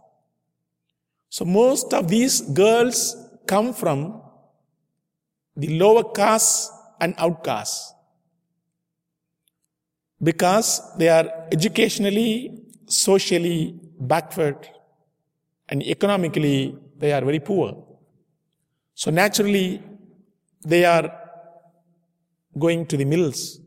[1.28, 4.22] So most of these girls come from
[5.57, 7.94] the lower caste and outcasts
[10.22, 14.68] because they are educationally, socially backward
[15.68, 17.85] and economically they are very poor.
[18.94, 19.82] So naturally
[20.64, 21.12] they are
[22.58, 23.58] going to the mills.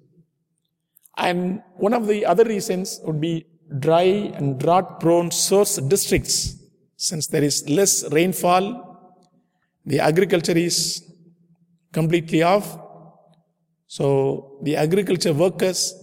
[1.17, 3.45] And one of the other reasons would be
[3.79, 6.57] dry and drought prone source districts.
[6.97, 8.65] Since there is less rainfall,
[9.85, 11.03] the agriculture is
[11.91, 12.77] completely off.
[13.87, 15.93] So the agriculture workers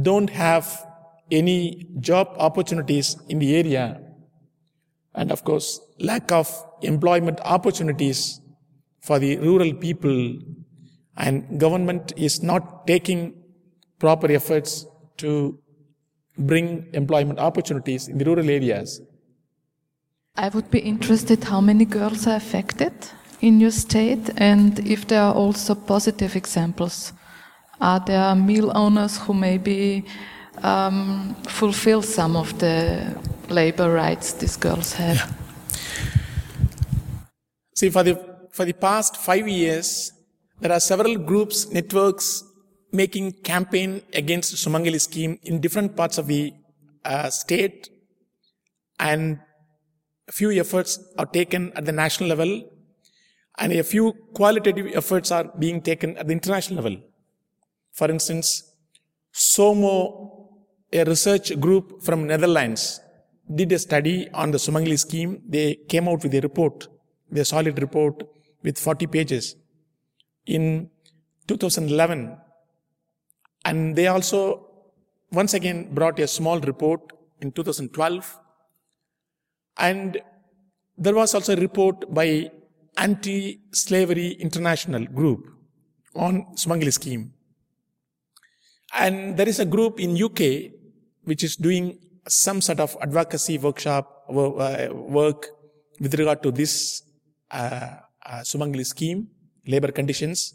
[0.00, 0.86] don't have
[1.30, 4.00] any job opportunities in the area.
[5.14, 6.48] And of course, lack of
[6.82, 8.40] employment opportunities
[9.00, 10.38] for the rural people
[11.16, 13.34] and government is not taking
[13.98, 14.86] proper efforts
[15.18, 15.58] to
[16.36, 19.00] bring employment opportunities in the rural areas.
[20.36, 22.92] I would be interested how many girls are affected
[23.40, 27.12] in your state and if there are also positive examples.
[27.80, 30.04] Are there mill owners who maybe
[30.62, 33.16] um, fulfill some of the
[33.48, 35.16] labor rights these girls have?
[35.16, 35.30] Yeah.
[37.74, 38.14] See, for the,
[38.52, 40.12] for the past five years,
[40.60, 42.44] there are several groups, networks
[42.92, 46.52] making campaign against Sumangali scheme in different parts of the
[47.04, 47.90] uh, state
[49.00, 49.40] and
[50.28, 52.62] a few efforts are taken at the national level
[53.58, 56.96] and a few qualitative efforts are being taken at the international level.
[57.98, 58.48] For instance,
[59.32, 59.94] SOMO,
[60.92, 63.00] a research group from Netherlands,
[63.52, 65.42] did a study on the Sumangali scheme.
[65.48, 66.88] They came out with a report,
[67.34, 68.22] a solid report
[68.62, 69.56] with 40 pages.
[70.46, 70.90] In
[71.46, 72.36] 2011,
[73.64, 74.66] and they also
[75.32, 77.00] once again brought a small report
[77.40, 78.38] in 2012.
[79.76, 80.20] And
[80.96, 82.50] there was also a report by
[82.96, 85.48] Anti-Slavery International Group
[86.14, 87.33] on Sumangali scheme.
[88.94, 90.72] And there is a group in UK
[91.24, 95.46] which is doing some sort of advocacy workshop uh, work
[96.00, 97.02] with regard to this
[97.50, 99.28] uh, uh, Sumangali scheme,
[99.66, 100.54] labor conditions.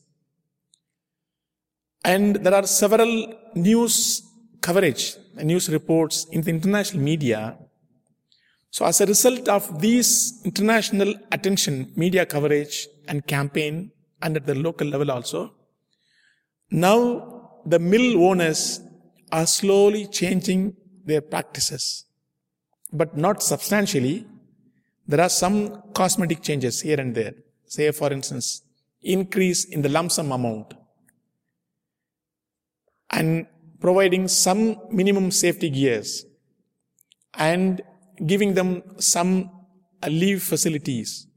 [2.04, 4.24] And there are several news
[4.62, 7.58] coverage, news reports in the international media.
[8.72, 14.56] So as a result of these international attention, media coverage and campaign and at the
[14.56, 15.54] local level also,
[16.72, 18.82] now the mill owners
[19.32, 22.06] are slowly changing their practices,
[22.92, 24.26] but not substantially.
[25.08, 27.34] There are some cosmetic changes here and there.
[27.66, 28.64] Say, for instance,
[29.02, 30.74] increase in the lump sum amount
[33.12, 33.48] and
[33.80, 36.26] providing some minimum safety gears
[37.36, 37.82] and
[38.26, 39.50] giving them some
[40.08, 41.28] leave facilities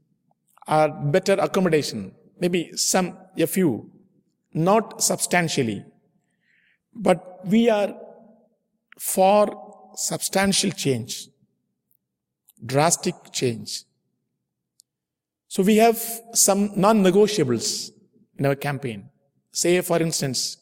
[0.67, 3.91] or better accommodation, maybe some, a few,
[4.53, 5.85] not substantially.
[6.95, 7.95] But we are
[8.99, 11.29] for substantial change,
[12.65, 13.83] drastic change.
[15.47, 15.97] So we have
[16.33, 17.91] some non-negotiables
[18.37, 19.09] in our campaign.
[19.51, 20.57] Say, for instance,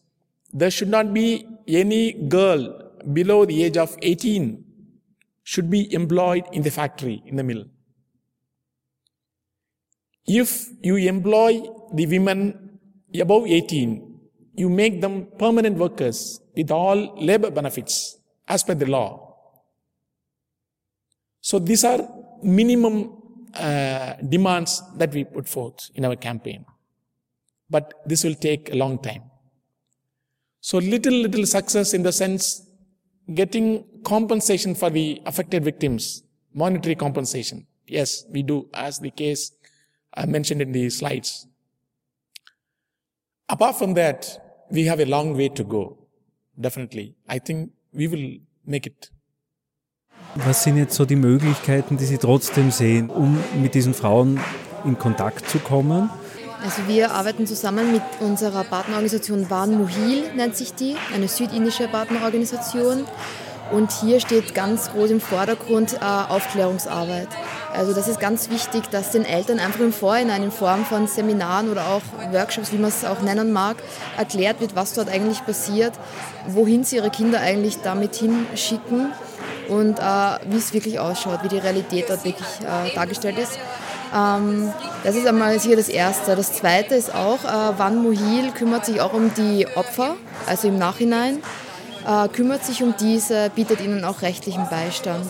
[0.52, 4.66] there should not be any girl below the age of 18
[5.44, 7.66] should be employed in the factory, in the mill.
[10.26, 11.62] If you employ
[11.94, 12.80] the women
[13.20, 14.11] above 18,
[14.54, 19.36] you make them permanent workers with all labor benefits as per the law.
[21.40, 22.08] So these are
[22.44, 23.18] minimum
[23.54, 26.66] uh, demands that we put forth in our campaign.
[27.70, 29.24] But this will take a long time.
[30.60, 32.68] So little, little success in the sense
[33.34, 36.24] getting compensation for the affected victims,
[36.54, 37.66] monetary compensation.
[37.88, 39.52] Yes, we do, as the case
[40.14, 41.48] I mentioned in the slides.
[43.52, 44.40] Apart from that,
[44.70, 45.98] we have a long way to go.
[46.58, 47.16] Definitely.
[47.28, 49.12] I think we will make it.
[50.36, 54.40] Was sind jetzt so die Möglichkeiten, die Sie trotzdem sehen, um mit diesen Frauen
[54.86, 56.10] in Kontakt zu kommen?
[56.64, 63.04] Also wir arbeiten zusammen mit unserer Partnerorganisation Van Muhil, nennt sich die, eine südindische Partnerorganisation.
[63.74, 67.28] Und hier steht ganz groß im Vordergrund äh, Aufklärungsarbeit.
[67.74, 71.70] Also das ist ganz wichtig, dass den Eltern einfach im Vorhinein in Form von Seminaren
[71.70, 72.02] oder auch
[72.34, 73.78] Workshops, wie man es auch nennen mag,
[74.18, 75.94] erklärt wird, was dort eigentlich passiert,
[76.48, 79.14] wohin sie ihre Kinder eigentlich damit hinschicken
[79.70, 80.04] und äh,
[80.50, 83.58] wie es wirklich ausschaut, wie die Realität dort wirklich äh, dargestellt ist.
[84.14, 84.72] Ähm,
[85.04, 86.36] das ist einmal sicher das Erste.
[86.36, 90.16] Das Zweite ist auch, äh, Van Mohil kümmert sich auch um die Opfer,
[90.46, 91.42] also im Nachhinein,
[92.06, 95.30] äh, kümmert sich um diese, bietet ihnen auch rechtlichen Beistand.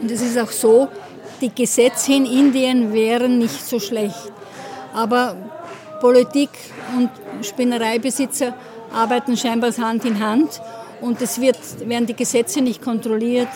[0.00, 0.88] Und es ist auch so,
[1.40, 4.32] die Gesetze in Indien wären nicht so schlecht.
[4.94, 5.36] Aber
[6.00, 6.50] Politik
[6.96, 7.10] und
[7.42, 8.54] Spinnereibesitzer
[8.92, 10.60] arbeiten scheinbar Hand in Hand
[11.00, 13.48] und es wird, werden die Gesetze nicht kontrolliert.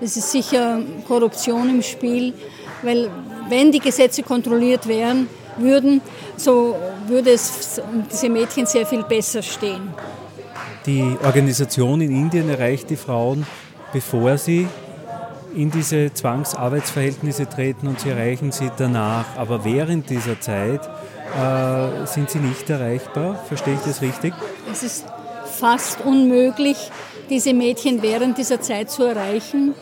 [0.00, 2.34] Es ist sicher Korruption im Spiel,
[2.82, 3.08] weil
[3.48, 6.00] wenn die Gesetze kontrolliert wären, würden,
[6.36, 6.76] so
[7.06, 9.94] würde es um diese Mädchen sehr viel besser stehen.
[10.86, 13.46] Die Organisation in Indien erreicht die Frauen,
[13.92, 14.66] bevor sie
[15.54, 19.24] in diese Zwangsarbeitsverhältnisse treten und sie erreichen sie danach.
[19.36, 20.80] Aber während dieser Zeit
[21.36, 23.42] äh, sind sie nicht erreichbar.
[23.46, 24.34] Verstehe ich das richtig?
[24.70, 25.04] Es ist
[25.58, 26.90] fast unmöglich,
[27.30, 29.74] diese Mädchen während dieser Zeit zu erreichen.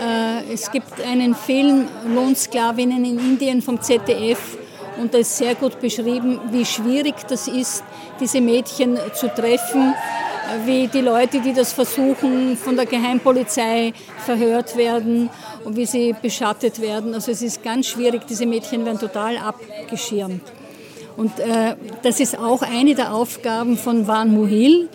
[0.00, 4.58] Äh, es gibt einen Film Lohnsklavinnen in Indien vom ZDF
[5.00, 7.84] und da ist sehr gut beschrieben, wie schwierig das ist,
[8.20, 9.94] diese Mädchen zu treffen
[10.64, 13.92] wie die Leute, die das versuchen, von der Geheimpolizei
[14.24, 15.30] verhört werden
[15.64, 17.14] und wie sie beschattet werden.
[17.14, 20.42] Also es ist ganz schwierig, diese Mädchen werden total abgeschirmt.
[21.16, 24.88] Und äh, das ist auch eine der Aufgaben von Van Muhil,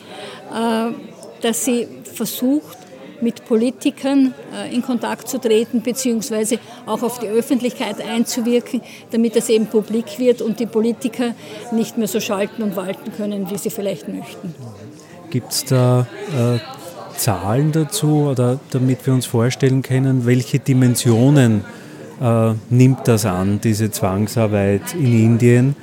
[0.54, 0.92] äh,
[1.42, 2.78] dass sie versucht,
[3.24, 8.82] mit Politikern äh, in Kontakt zu treten, beziehungsweise auch auf die Öffentlichkeit einzuwirken,
[9.12, 11.34] damit das eben publik wird und die Politiker
[11.72, 14.54] nicht mehr so schalten und walten können, wie sie vielleicht möchten.
[15.34, 16.60] Gibt es da äh,
[17.18, 21.66] Zahlen dazu oder damit wir uns vorstellen können, welche Dimensionen
[22.22, 25.76] äh, nimmt das an, diese Zwangsarbeit in Indien?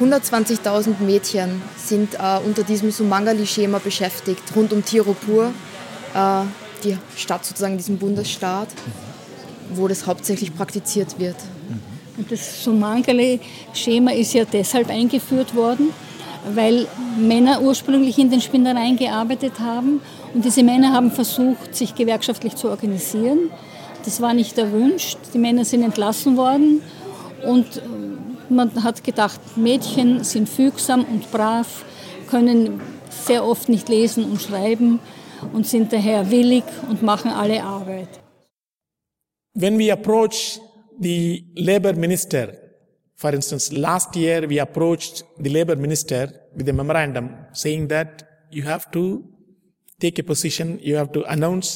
[0.00, 5.52] 120.000 Mädchen sind äh, unter diesem Sumangali-Schema beschäftigt, rund um Tirupur,
[6.14, 6.44] äh,
[6.82, 8.68] die Stadt sozusagen, diesem Bundesstaat,
[9.74, 11.36] wo das hauptsächlich praktiziert wird.
[12.16, 15.90] Und das Sumangali-Schema ist ja deshalb eingeführt worden,
[16.52, 16.86] weil
[17.18, 20.00] Männer ursprünglich in den Spinnereien gearbeitet haben
[20.34, 23.50] und diese Männer haben versucht, sich gewerkschaftlich zu organisieren.
[24.04, 25.18] Das war nicht erwünscht.
[25.32, 26.82] Die Männer sind entlassen worden
[27.46, 27.80] und
[28.48, 31.84] man hat gedacht, Mädchen sind fügsam und brav,
[32.28, 35.00] können sehr oft nicht lesen und schreiben
[35.52, 38.08] und sind daher willig und machen alle Arbeit.
[39.54, 40.60] When we approach
[41.00, 42.63] the labor minister
[43.24, 46.22] For instance, last year we approached the labor minister
[46.54, 49.24] with a memorandum saying that you have to
[49.98, 51.68] take a position, you have to announce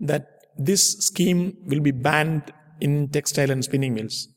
[0.00, 0.24] that
[0.56, 4.28] this scheme will be banned in textile and spinning mills.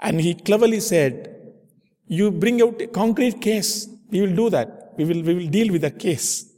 [0.00, 1.14] And he cleverly said,
[2.06, 4.92] you bring out a concrete case, we will do that.
[4.98, 6.52] We will, we will deal with that case.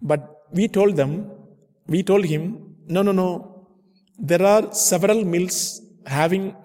[0.00, 0.22] But
[0.52, 1.30] we told them,
[1.86, 3.68] we told him, no, no, no.
[4.18, 6.56] There are several mills having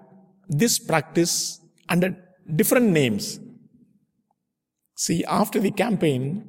[0.48, 2.16] this practice under
[2.56, 3.38] different names.
[4.94, 6.48] See, after the campaign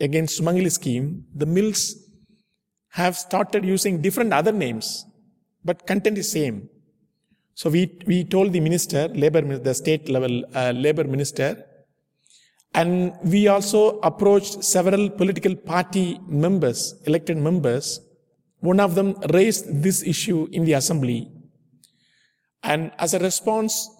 [0.00, 1.96] against Sumangali scheme, the mills
[2.90, 5.04] have started using different other names,
[5.64, 6.68] but content is same.
[7.54, 11.64] So we, we told the minister, labor, the state level uh, labor minister,
[12.74, 18.00] and we also approached several political party members, elected members.
[18.58, 21.30] One of them raised this issue in the assembly
[22.64, 23.90] and as a response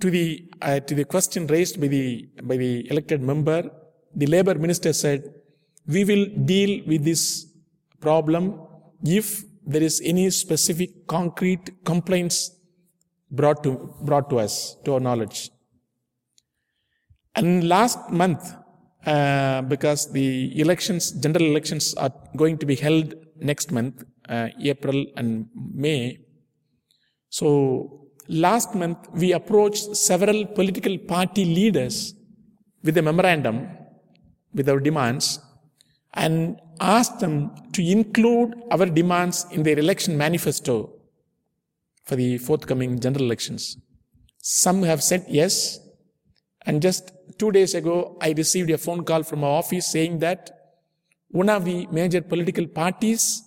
[0.00, 3.70] to the, uh, to the question raised by the, by the elected member,
[4.16, 5.32] the labor minister said,
[5.86, 7.46] we will deal with this
[8.00, 8.60] problem
[9.04, 12.50] if there is any specific concrete complaints
[13.30, 15.50] brought to, brought to us, to our knowledge.
[17.34, 18.54] And last month,
[19.04, 25.04] uh, because the elections, general elections are going to be held next month, uh, April
[25.16, 26.20] and May.
[27.28, 32.14] So Last month, we approached several political party leaders
[32.82, 33.68] with a memorandum
[34.54, 35.40] with our demands
[36.14, 40.92] and asked them to include our demands in their election manifesto
[42.04, 43.76] for the forthcoming general elections.
[44.38, 45.80] Some have said yes,
[46.66, 50.50] and just two days ago, I received a phone call from our office saying that
[51.28, 53.42] one of the major political parties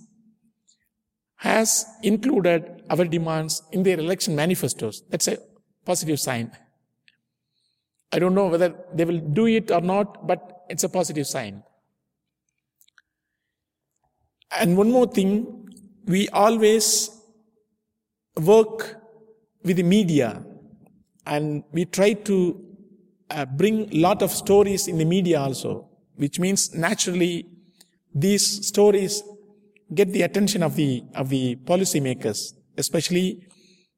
[1.38, 5.01] has included our demands in their election manifestos.
[5.09, 5.38] That's a
[5.85, 6.51] positive sign.
[8.11, 11.63] I don't know whether they will do it or not, but it's a positive sign.
[14.51, 15.67] And one more thing,
[16.05, 17.09] we always
[18.38, 18.97] work
[19.63, 20.43] with the media
[21.25, 22.63] and we try to
[23.29, 27.45] uh, bring a lot of stories in the media also, which means naturally
[28.15, 29.21] these stories
[29.93, 33.47] get the attention of the, of the policymakers, especially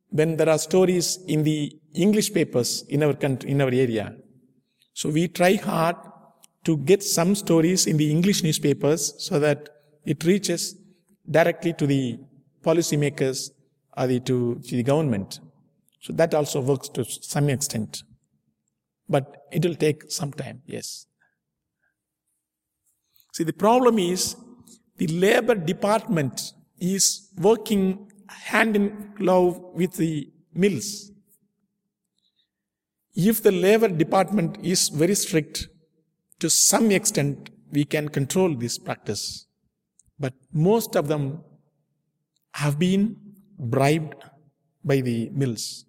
[0.09, 4.15] when there are stories in the English papers in our country, in our area.
[4.93, 5.95] So we try hard
[6.65, 9.69] to get some stories in the English newspapers so that
[10.05, 10.75] it reaches
[11.29, 12.19] directly to the
[12.63, 13.51] policymakers
[13.95, 15.39] or the, to, to the government.
[16.01, 18.03] So that also works to some extent.
[19.07, 21.05] But it will take some time, yes.
[23.33, 24.35] See, the problem is
[24.97, 31.11] the labor department is working hand in glove with the mills.
[33.15, 35.67] If the labor department is very strict,
[36.39, 39.45] to some extent we can control this practice.
[40.19, 41.43] But most of them
[42.53, 43.15] have been
[43.57, 44.15] bribed
[44.83, 45.85] by the mills.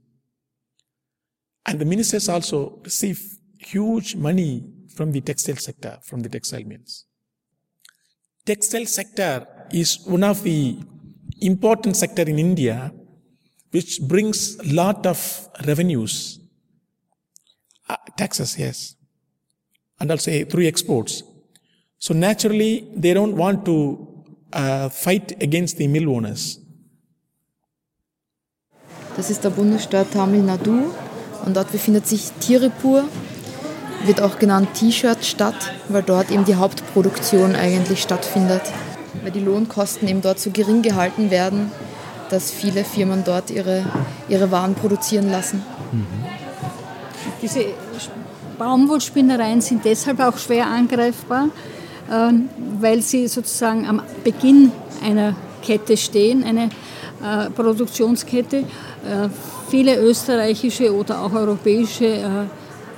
[1.67, 3.21] And the ministers also receive
[3.59, 4.65] huge money
[4.95, 7.05] from the textile sector, from the textile mills.
[8.45, 10.79] Textile sector is one of the
[11.41, 12.93] important sector in India
[13.71, 16.41] which brings lot of revenues,
[17.89, 18.97] uh, taxes, yes,
[19.99, 21.23] and also through exports.
[21.99, 26.59] So naturally, they don't want to uh, fight against the mill owners.
[29.17, 30.93] Das ist der Bundesstaat Tamil Nadu
[31.45, 33.05] und dort befindet sich Tirupur,
[34.05, 38.63] wird auch genannt T-Shirt-Stadt, weil dort eben die Hauptproduktion eigentlich stattfindet.
[39.23, 41.71] Weil die Lohnkosten eben dort so gering gehalten werden,
[42.31, 43.85] dass viele Firmen dort ihre,
[44.29, 45.63] ihre Waren produzieren lassen.
[45.93, 46.07] Mhm.
[47.43, 47.65] Diese
[48.59, 51.49] Baumwollspinnereien sind deshalb auch schwer angreifbar,
[52.11, 52.49] ähm,
[52.79, 54.71] weil sie sozusagen am Beginn
[55.05, 56.71] einer Kette stehen, eine
[57.23, 58.59] äh, Produktionskette.
[58.59, 58.65] Äh,
[59.71, 62.29] viele österreichische oder auch europäische äh,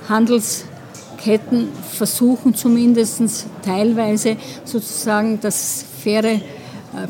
[0.09, 4.35] Handelsketten versuchen zumindest teilweise
[4.65, 6.39] sozusagen, dass faire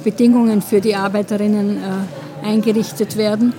[0.04, 1.78] Bedingungen für die Arbeiterinnen
[2.44, 3.54] eingerichtet werden.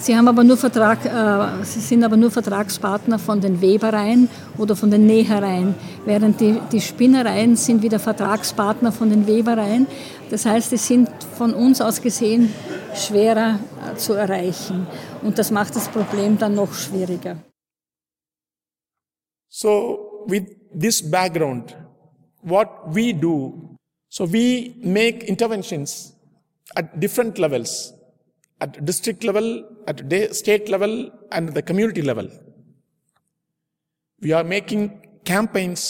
[0.00, 4.74] Sie, haben aber nur Vertrag, äh, Sie sind aber nur Vertragspartner von den Webereien oder
[4.74, 5.74] von den Nähereien,
[6.06, 9.86] während die, die Spinnereien sind wieder Vertragspartner von den Webereien.
[10.30, 12.50] Das heißt, sie sind von uns aus gesehen
[12.94, 13.58] schwerer
[13.92, 14.86] äh, zu erreichen.
[15.22, 17.36] Und das macht das Problem dann noch schwieriger.
[19.50, 21.76] So, with this background,
[22.42, 23.69] what we do,
[24.10, 24.44] so we
[24.98, 25.90] make interventions
[26.76, 27.72] at different levels.
[28.64, 29.46] at district level,
[29.90, 29.98] at
[30.40, 32.28] state level, and the community level.
[34.20, 34.82] We are making
[35.24, 35.82] campaigns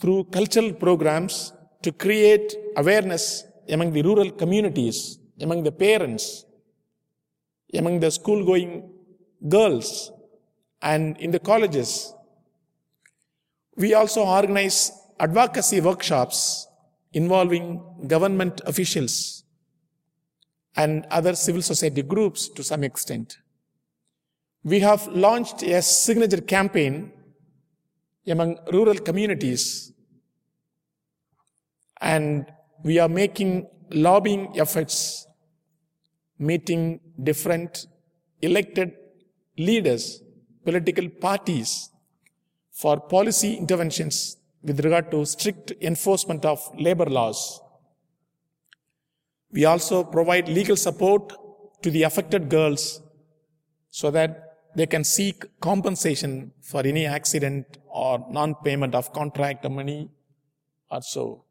[0.00, 1.52] through cultural programs
[1.82, 6.44] to create awareness among the rural communities, among the parents,
[7.80, 8.90] among the school going
[9.56, 10.10] girls,
[10.80, 11.90] and in the colleges.
[13.76, 14.78] We also organize
[15.20, 16.66] advocacy workshops
[17.20, 17.66] involving
[18.06, 19.44] government officials
[20.82, 23.38] and other civil society groups to some extent.
[24.62, 27.12] We have launched a signature campaign
[28.26, 29.92] among rural communities
[32.02, 32.52] and
[32.84, 35.26] we are making lobbying efforts,
[36.38, 37.86] meeting different
[38.42, 38.92] elected
[39.56, 40.22] leaders,
[40.64, 41.90] political parties
[42.72, 44.35] for policy interventions
[44.66, 47.60] with regard to strict enforcement of labor laws
[49.56, 51.32] we also provide legal support
[51.82, 53.00] to the affected girls
[53.90, 54.42] so that
[54.74, 60.10] they can seek compensation for any accident or non-payment of contract money
[60.90, 61.44] or so.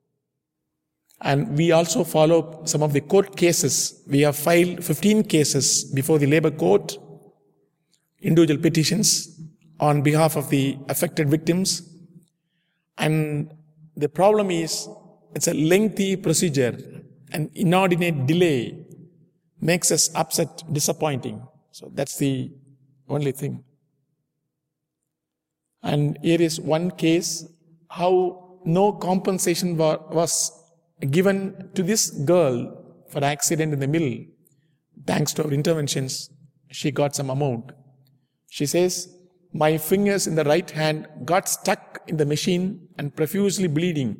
[1.21, 4.03] And we also follow some of the court cases.
[4.07, 6.97] We have filed 15 cases before the labor court,
[8.21, 9.39] individual petitions
[9.79, 11.89] on behalf of the affected victims.
[12.97, 13.53] And
[13.95, 14.87] the problem is
[15.33, 16.77] it's a lengthy procedure
[17.31, 18.85] an inordinate delay
[19.59, 21.45] makes us upset, disappointing.
[21.71, 22.51] So that's the
[23.09, 23.63] only thing.
[25.83, 27.47] And here is one case
[27.89, 30.51] how no compensation was
[31.11, 32.55] given to this girl
[33.09, 34.25] for accident in the mill.
[35.05, 36.29] Thanks to our interventions,
[36.71, 37.71] she got some amount.
[38.49, 39.14] She says,
[39.61, 44.11] my fingers in the right hand got stuck in the machine and profusely bleeding.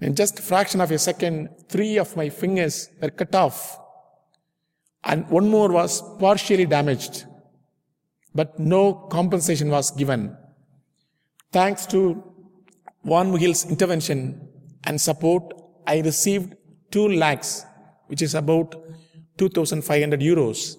[0.00, 3.78] In just a fraction of a second, three of my fingers were cut off
[5.04, 7.24] and one more was partially damaged,
[8.34, 10.36] but no compensation was given.
[11.52, 12.00] Thanks to
[13.06, 14.48] Vaan Muhil's intervention
[14.82, 15.54] and support,
[15.86, 16.56] I received
[16.90, 17.64] 2 lakhs,
[18.08, 18.74] which is about
[19.38, 20.74] 2,500 euros,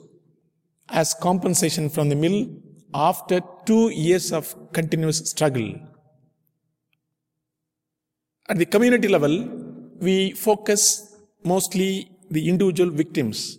[0.89, 2.62] as compensation from the mill
[2.93, 5.73] after two years of continuous struggle.
[8.49, 9.35] At the community level,
[9.99, 13.57] we focus mostly the individual victims.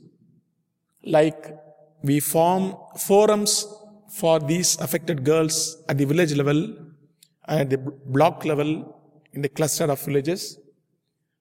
[1.05, 1.57] Like
[2.03, 3.67] we form forums
[4.11, 6.77] for these affected girls at the village level,
[7.49, 9.01] at the block level,
[9.33, 10.59] in the cluster of villages.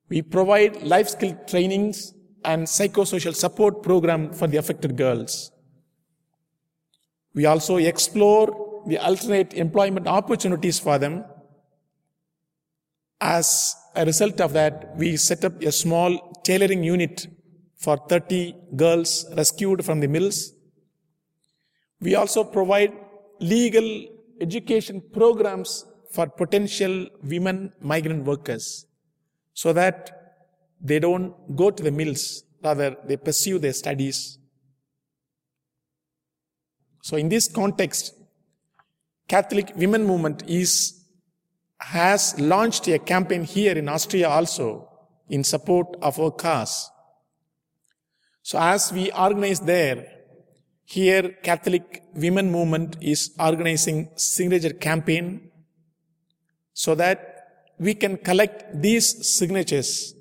[0.09, 2.13] We provide life skill trainings
[2.43, 5.52] and psychosocial support program for the affected girls.
[7.33, 11.25] We also explore the alternate employment opportunities for them.
[13.19, 17.27] As a result of that, we set up a small tailoring unit
[17.77, 20.53] for 30 girls rescued from the mills.
[21.99, 22.93] We also provide
[23.39, 24.07] legal
[24.41, 28.85] education programs for potential women migrant workers
[29.53, 30.11] so that
[30.81, 34.37] they don't go to the mills, rather they pursue their studies
[37.03, 38.15] so in this context,
[39.27, 41.03] Catholic Women Movement is,
[41.77, 44.87] has launched a campaign here in Austria also
[45.27, 46.89] in support of our cause.
[48.41, 50.07] So as we organize there,
[50.85, 55.51] here Catholic Women Movement is organizing signature campaign
[56.73, 60.15] so that we can collect these signatures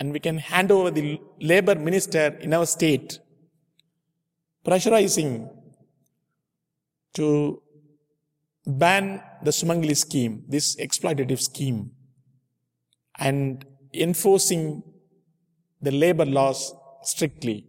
[0.00, 3.18] and we can hand over the labor minister in our state,
[4.64, 5.51] pressurizing
[7.14, 7.62] to
[8.66, 11.90] ban the Sumangali scheme, this exploitative scheme,
[13.18, 14.82] and enforcing
[15.80, 17.64] the labor laws strictly.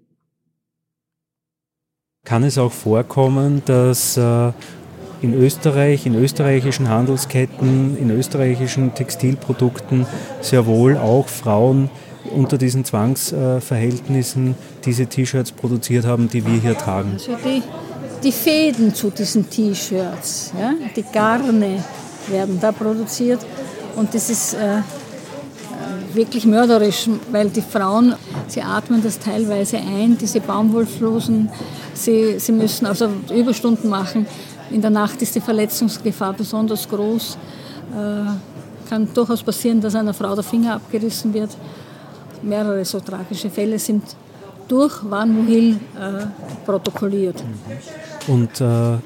[2.26, 4.54] Kann es auch vorkommen, dass äh,
[5.22, 10.06] in Österreich, in österreichischen Handelsketten, in österreichischen Textilprodukten
[10.42, 11.90] sehr wohl auch Frauen
[12.34, 17.18] unter diesen Zwangsverhältnissen diese T-Shirts produziert haben, die wir hier tragen?
[18.24, 21.84] Die Fäden zu diesen T-Shirts, ja, die Garne
[22.28, 23.42] werden da produziert
[23.98, 24.82] und das ist äh, äh,
[26.14, 28.16] wirklich mörderisch, weil die Frauen,
[28.48, 31.50] sie atmen das teilweise ein, diese Baumwollflosen,
[31.94, 34.26] sie, sie müssen also Überstunden machen.
[34.72, 37.38] In der Nacht ist die Verletzungsgefahr besonders groß.
[37.92, 41.50] Äh, kann durchaus passieren, dass einer Frau der Finger abgerissen wird.
[42.42, 44.04] Mehrere so tragische Fälle sind
[44.68, 46.26] durch Van Muhil äh,
[46.66, 47.44] protokolliert.
[48.28, 48.98] Und äh,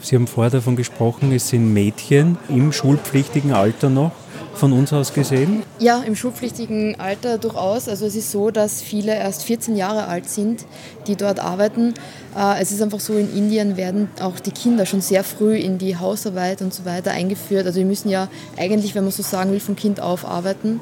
[0.00, 4.12] Sie haben vorher davon gesprochen, es sind Mädchen im schulpflichtigen Alter noch
[4.54, 5.62] von uns aus gesehen?
[5.78, 7.88] Ja, im schulpflichtigen Alter durchaus.
[7.88, 10.64] Also es ist so, dass viele erst 14 Jahre alt sind,
[11.06, 11.94] die dort arbeiten.
[12.36, 15.78] Äh, es ist einfach so, in Indien werden auch die Kinder schon sehr früh in
[15.78, 17.66] die Hausarbeit und so weiter eingeführt.
[17.66, 20.80] Also die müssen ja eigentlich, wenn man so sagen will, vom Kind auf arbeiten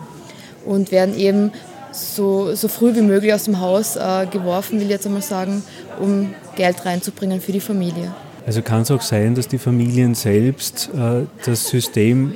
[0.65, 1.53] und werden eben
[1.95, 5.63] so, so früh wie möglich aus dem Haus äh, geworfen, will ich jetzt einmal sagen,
[6.01, 8.15] um Geld reinzubringen für die Familie.
[8.47, 12.35] Also kann es auch sein, dass die Familien selbst äh, das System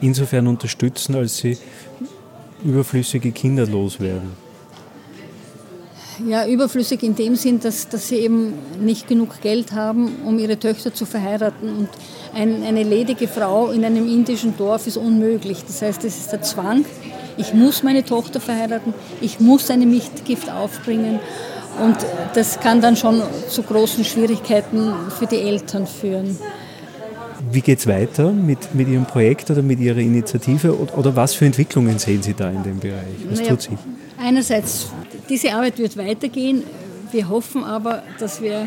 [0.00, 1.56] insofern unterstützen, als sie
[2.64, 4.46] überflüssige Kinder loswerden?
[6.26, 10.58] Ja, überflüssig in dem Sinn, dass, dass sie eben nicht genug Geld haben, um ihre
[10.58, 11.68] Töchter zu verheiraten.
[11.68, 11.88] Und
[12.34, 15.62] ein, eine ledige Frau in einem indischen Dorf ist unmöglich.
[15.66, 16.86] Das heißt, es ist der Zwang,
[17.36, 21.20] ich muss meine Tochter verheiraten, ich muss eine Mitgift aufbringen.
[21.82, 21.96] Und
[22.34, 26.38] das kann dann schon zu großen Schwierigkeiten für die Eltern führen.
[27.52, 31.34] Wie geht es weiter mit, mit Ihrem Projekt oder mit Ihrer Initiative oder, oder was
[31.34, 33.04] für Entwicklungen sehen Sie da in dem Bereich?
[33.28, 33.78] Was naja, tut sich?
[34.18, 34.88] Einerseits,
[35.28, 36.62] diese Arbeit wird weitergehen.
[37.12, 38.66] Wir hoffen aber, dass wir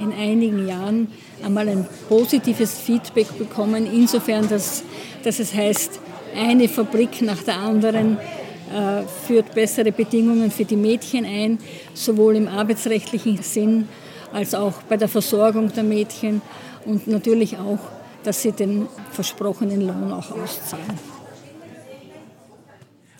[0.00, 1.08] in einigen Jahren
[1.44, 4.84] einmal ein positives Feedback bekommen, insofern, dass,
[5.24, 6.00] dass es heißt,
[6.36, 11.58] eine Fabrik nach der anderen äh, führt bessere Bedingungen für die Mädchen ein,
[11.94, 13.88] sowohl im arbeitsrechtlichen Sinn
[14.32, 16.42] als auch bei der Versorgung der Mädchen
[16.84, 17.78] und natürlich auch,
[18.24, 20.98] dass sie den versprochenen Lohn auch auszahlen.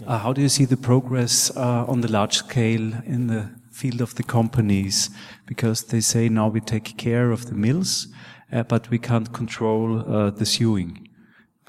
[0.07, 4.01] Uh, how do you see the progress uh, on the large scale in the field
[4.01, 5.11] of the companies?
[5.45, 8.07] Because they say now we take care of the mills,
[8.53, 11.08] uh, but we can't control uh, the sewing.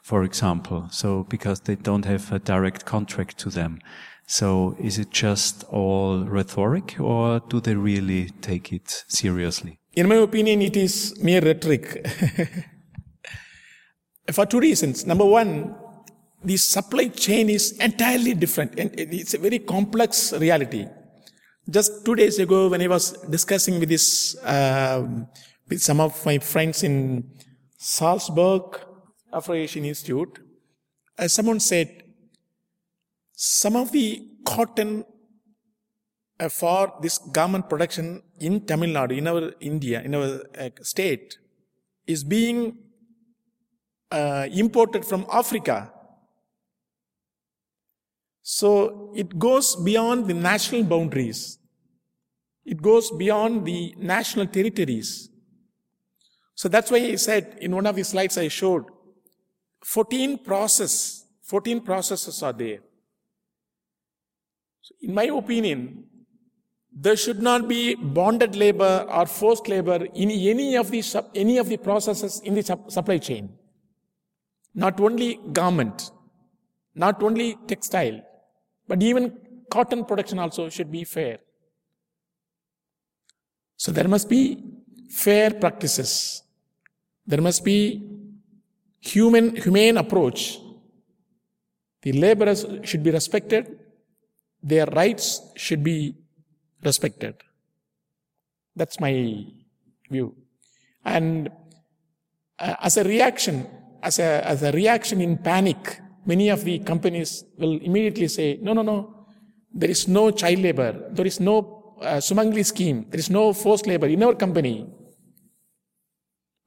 [0.10, 0.88] For example.
[0.89, 3.80] So because they don't have a direct contract to them.
[4.26, 9.78] So is it just all rhetoric or do they really take it seriously?
[9.93, 11.91] In my opinion, it is mere rhetoric.
[14.32, 15.05] for two reasons.
[15.05, 15.76] Number one,
[16.43, 20.88] the supply chain is entirely different and it's a very complex reality.
[21.70, 25.05] Just two days ago, when I was discussing with this, uh,
[25.68, 27.30] with some of my friends in
[27.78, 28.88] Salzburg
[29.32, 30.39] Afro-Asian Institute,
[31.17, 32.03] uh, someone said,
[33.34, 35.05] some of the cotton
[36.39, 41.38] uh, for this garment production in Tamil Nadu, in our India, in our uh, state,
[42.07, 42.77] is being
[44.11, 45.91] uh, imported from Africa.
[48.41, 51.59] So it goes beyond the national boundaries.
[52.65, 55.30] It goes beyond the national territories.
[56.55, 58.86] So that's why I said in one of the slides I showed
[59.84, 62.80] 14 process, 14 processes are there.
[64.82, 66.05] So in my opinion,
[66.91, 71.01] there should not be bonded labor or forced labor in any of the
[71.36, 73.49] any of the processes in the supply chain.
[74.73, 76.11] Not only garment,
[76.95, 78.21] not only textile,
[78.88, 79.38] but even
[79.69, 81.39] cotton production also should be fair.
[83.77, 84.63] So there must be
[85.09, 86.43] fair practices.
[87.25, 88.18] There must be
[89.00, 90.60] human, humane approach.
[92.02, 93.80] The laborers should be respected.
[94.64, 96.16] Their rights should be
[96.84, 97.36] respected.
[98.76, 99.45] That's my
[100.10, 100.36] view.
[101.04, 101.50] And
[102.58, 103.68] uh, as a reaction,
[104.02, 108.74] as a, as a reaction in panic, many of the companies will immediately say, no,
[108.74, 109.26] no, no,
[109.74, 111.10] there is no child labor.
[111.12, 113.06] There is no uh, Sumangali scheme.
[113.10, 114.88] There is no forced labor in our company.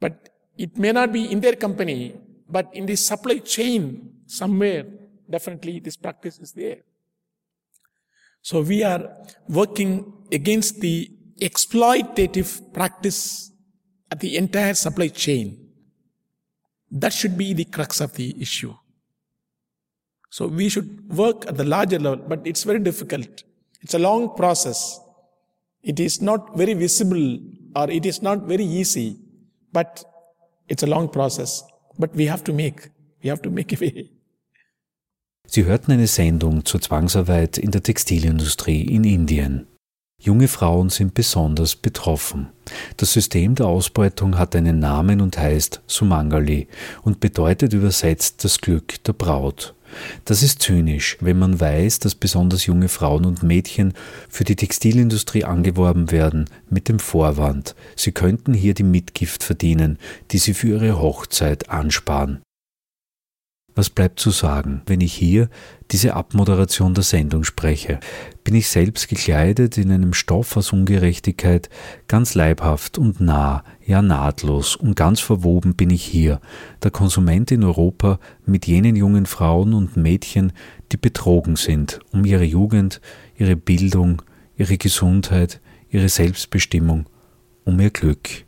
[0.01, 2.14] But it may not be in their company,
[2.48, 4.84] but in the supply chain somewhere,
[5.28, 6.78] definitely this practice is there.
[8.42, 9.16] So we are
[9.48, 13.50] working against the exploitative practice
[14.11, 15.68] at the entire supply chain.
[16.90, 18.74] That should be the crux of the issue.
[20.30, 23.44] So we should work at the larger level, but it's very difficult.
[23.80, 25.00] It's a long process.
[25.82, 27.38] It is not very visible
[27.74, 29.18] or it is not very easy,
[29.72, 30.05] but
[30.68, 31.64] it's a long process.
[31.98, 32.90] But we have to make,
[33.22, 34.10] we have to make a way.
[35.46, 39.66] Sie hörten eine Sendung zur Zwangsarbeit in der Textilindustrie in Indien.
[40.18, 42.50] Junge Frauen sind besonders betroffen.
[42.96, 46.68] Das System der Ausbeutung hat einen Namen und heißt Sumangali
[47.02, 49.74] und bedeutet übersetzt das Glück der Braut.
[50.24, 53.95] Das ist zynisch, wenn man weiß, dass besonders junge Frauen und Mädchen
[54.28, 59.99] für die Textilindustrie angeworben werden mit dem Vorwand, sie könnten hier die Mitgift verdienen,
[60.30, 62.43] die sie für ihre Hochzeit ansparen.
[63.74, 65.48] Was bleibt zu sagen, wenn ich hier
[65.92, 68.00] diese Abmoderation der Sendung spreche?
[68.44, 71.70] Bin ich selbst gekleidet in einem Stoff aus Ungerechtigkeit,
[72.06, 76.40] ganz leibhaft und nah, ja nahtlos und ganz verwoben bin ich hier,
[76.82, 80.52] der Konsument in Europa mit jenen jungen Frauen und Mädchen,
[80.92, 83.00] die betrogen sind um ihre Jugend,
[83.38, 84.20] ihre Bildung,
[84.58, 87.06] ihre Gesundheit, ihre Selbstbestimmung,
[87.64, 88.44] um ihr Glück.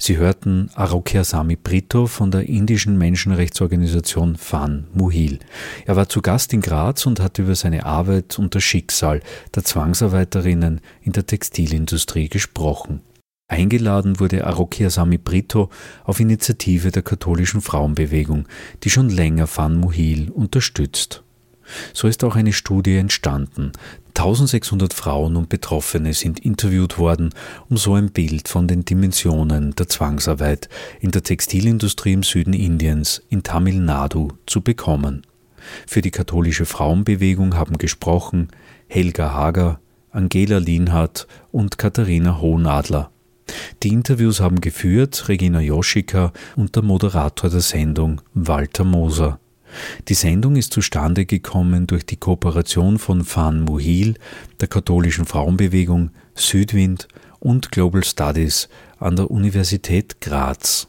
[0.00, 5.40] Sie hörten Arokeasami Brito von der indischen Menschenrechtsorganisation Fan Muhil.
[5.86, 9.20] Er war zu Gast in Graz und hat über seine Arbeit und das Schicksal
[9.56, 13.00] der Zwangsarbeiterinnen in der Textilindustrie gesprochen.
[13.48, 15.68] Eingeladen wurde Arokeasami Brito
[16.04, 18.46] auf Initiative der katholischen Frauenbewegung,
[18.84, 21.24] die schon länger Fan Muhil unterstützt.
[21.92, 23.72] So ist auch eine Studie entstanden.
[24.18, 27.30] 1600 Frauen und Betroffene sind interviewt worden,
[27.70, 33.22] um so ein Bild von den Dimensionen der Zwangsarbeit in der Textilindustrie im Süden Indiens,
[33.28, 35.22] in Tamil Nadu, zu bekommen.
[35.86, 38.48] Für die katholische Frauenbewegung haben gesprochen
[38.88, 39.78] Helga Hager,
[40.10, 43.12] Angela Lienhardt und Katharina Hohnadler.
[43.84, 49.38] Die Interviews haben geführt Regina Joschika und der Moderator der Sendung Walter Moser.
[50.08, 54.14] Die Sendung ist zustande gekommen durch die Kooperation von Fan Muhil,
[54.60, 57.08] der katholischen Frauenbewegung, Südwind
[57.40, 60.88] und Global Studies an der Universität Graz.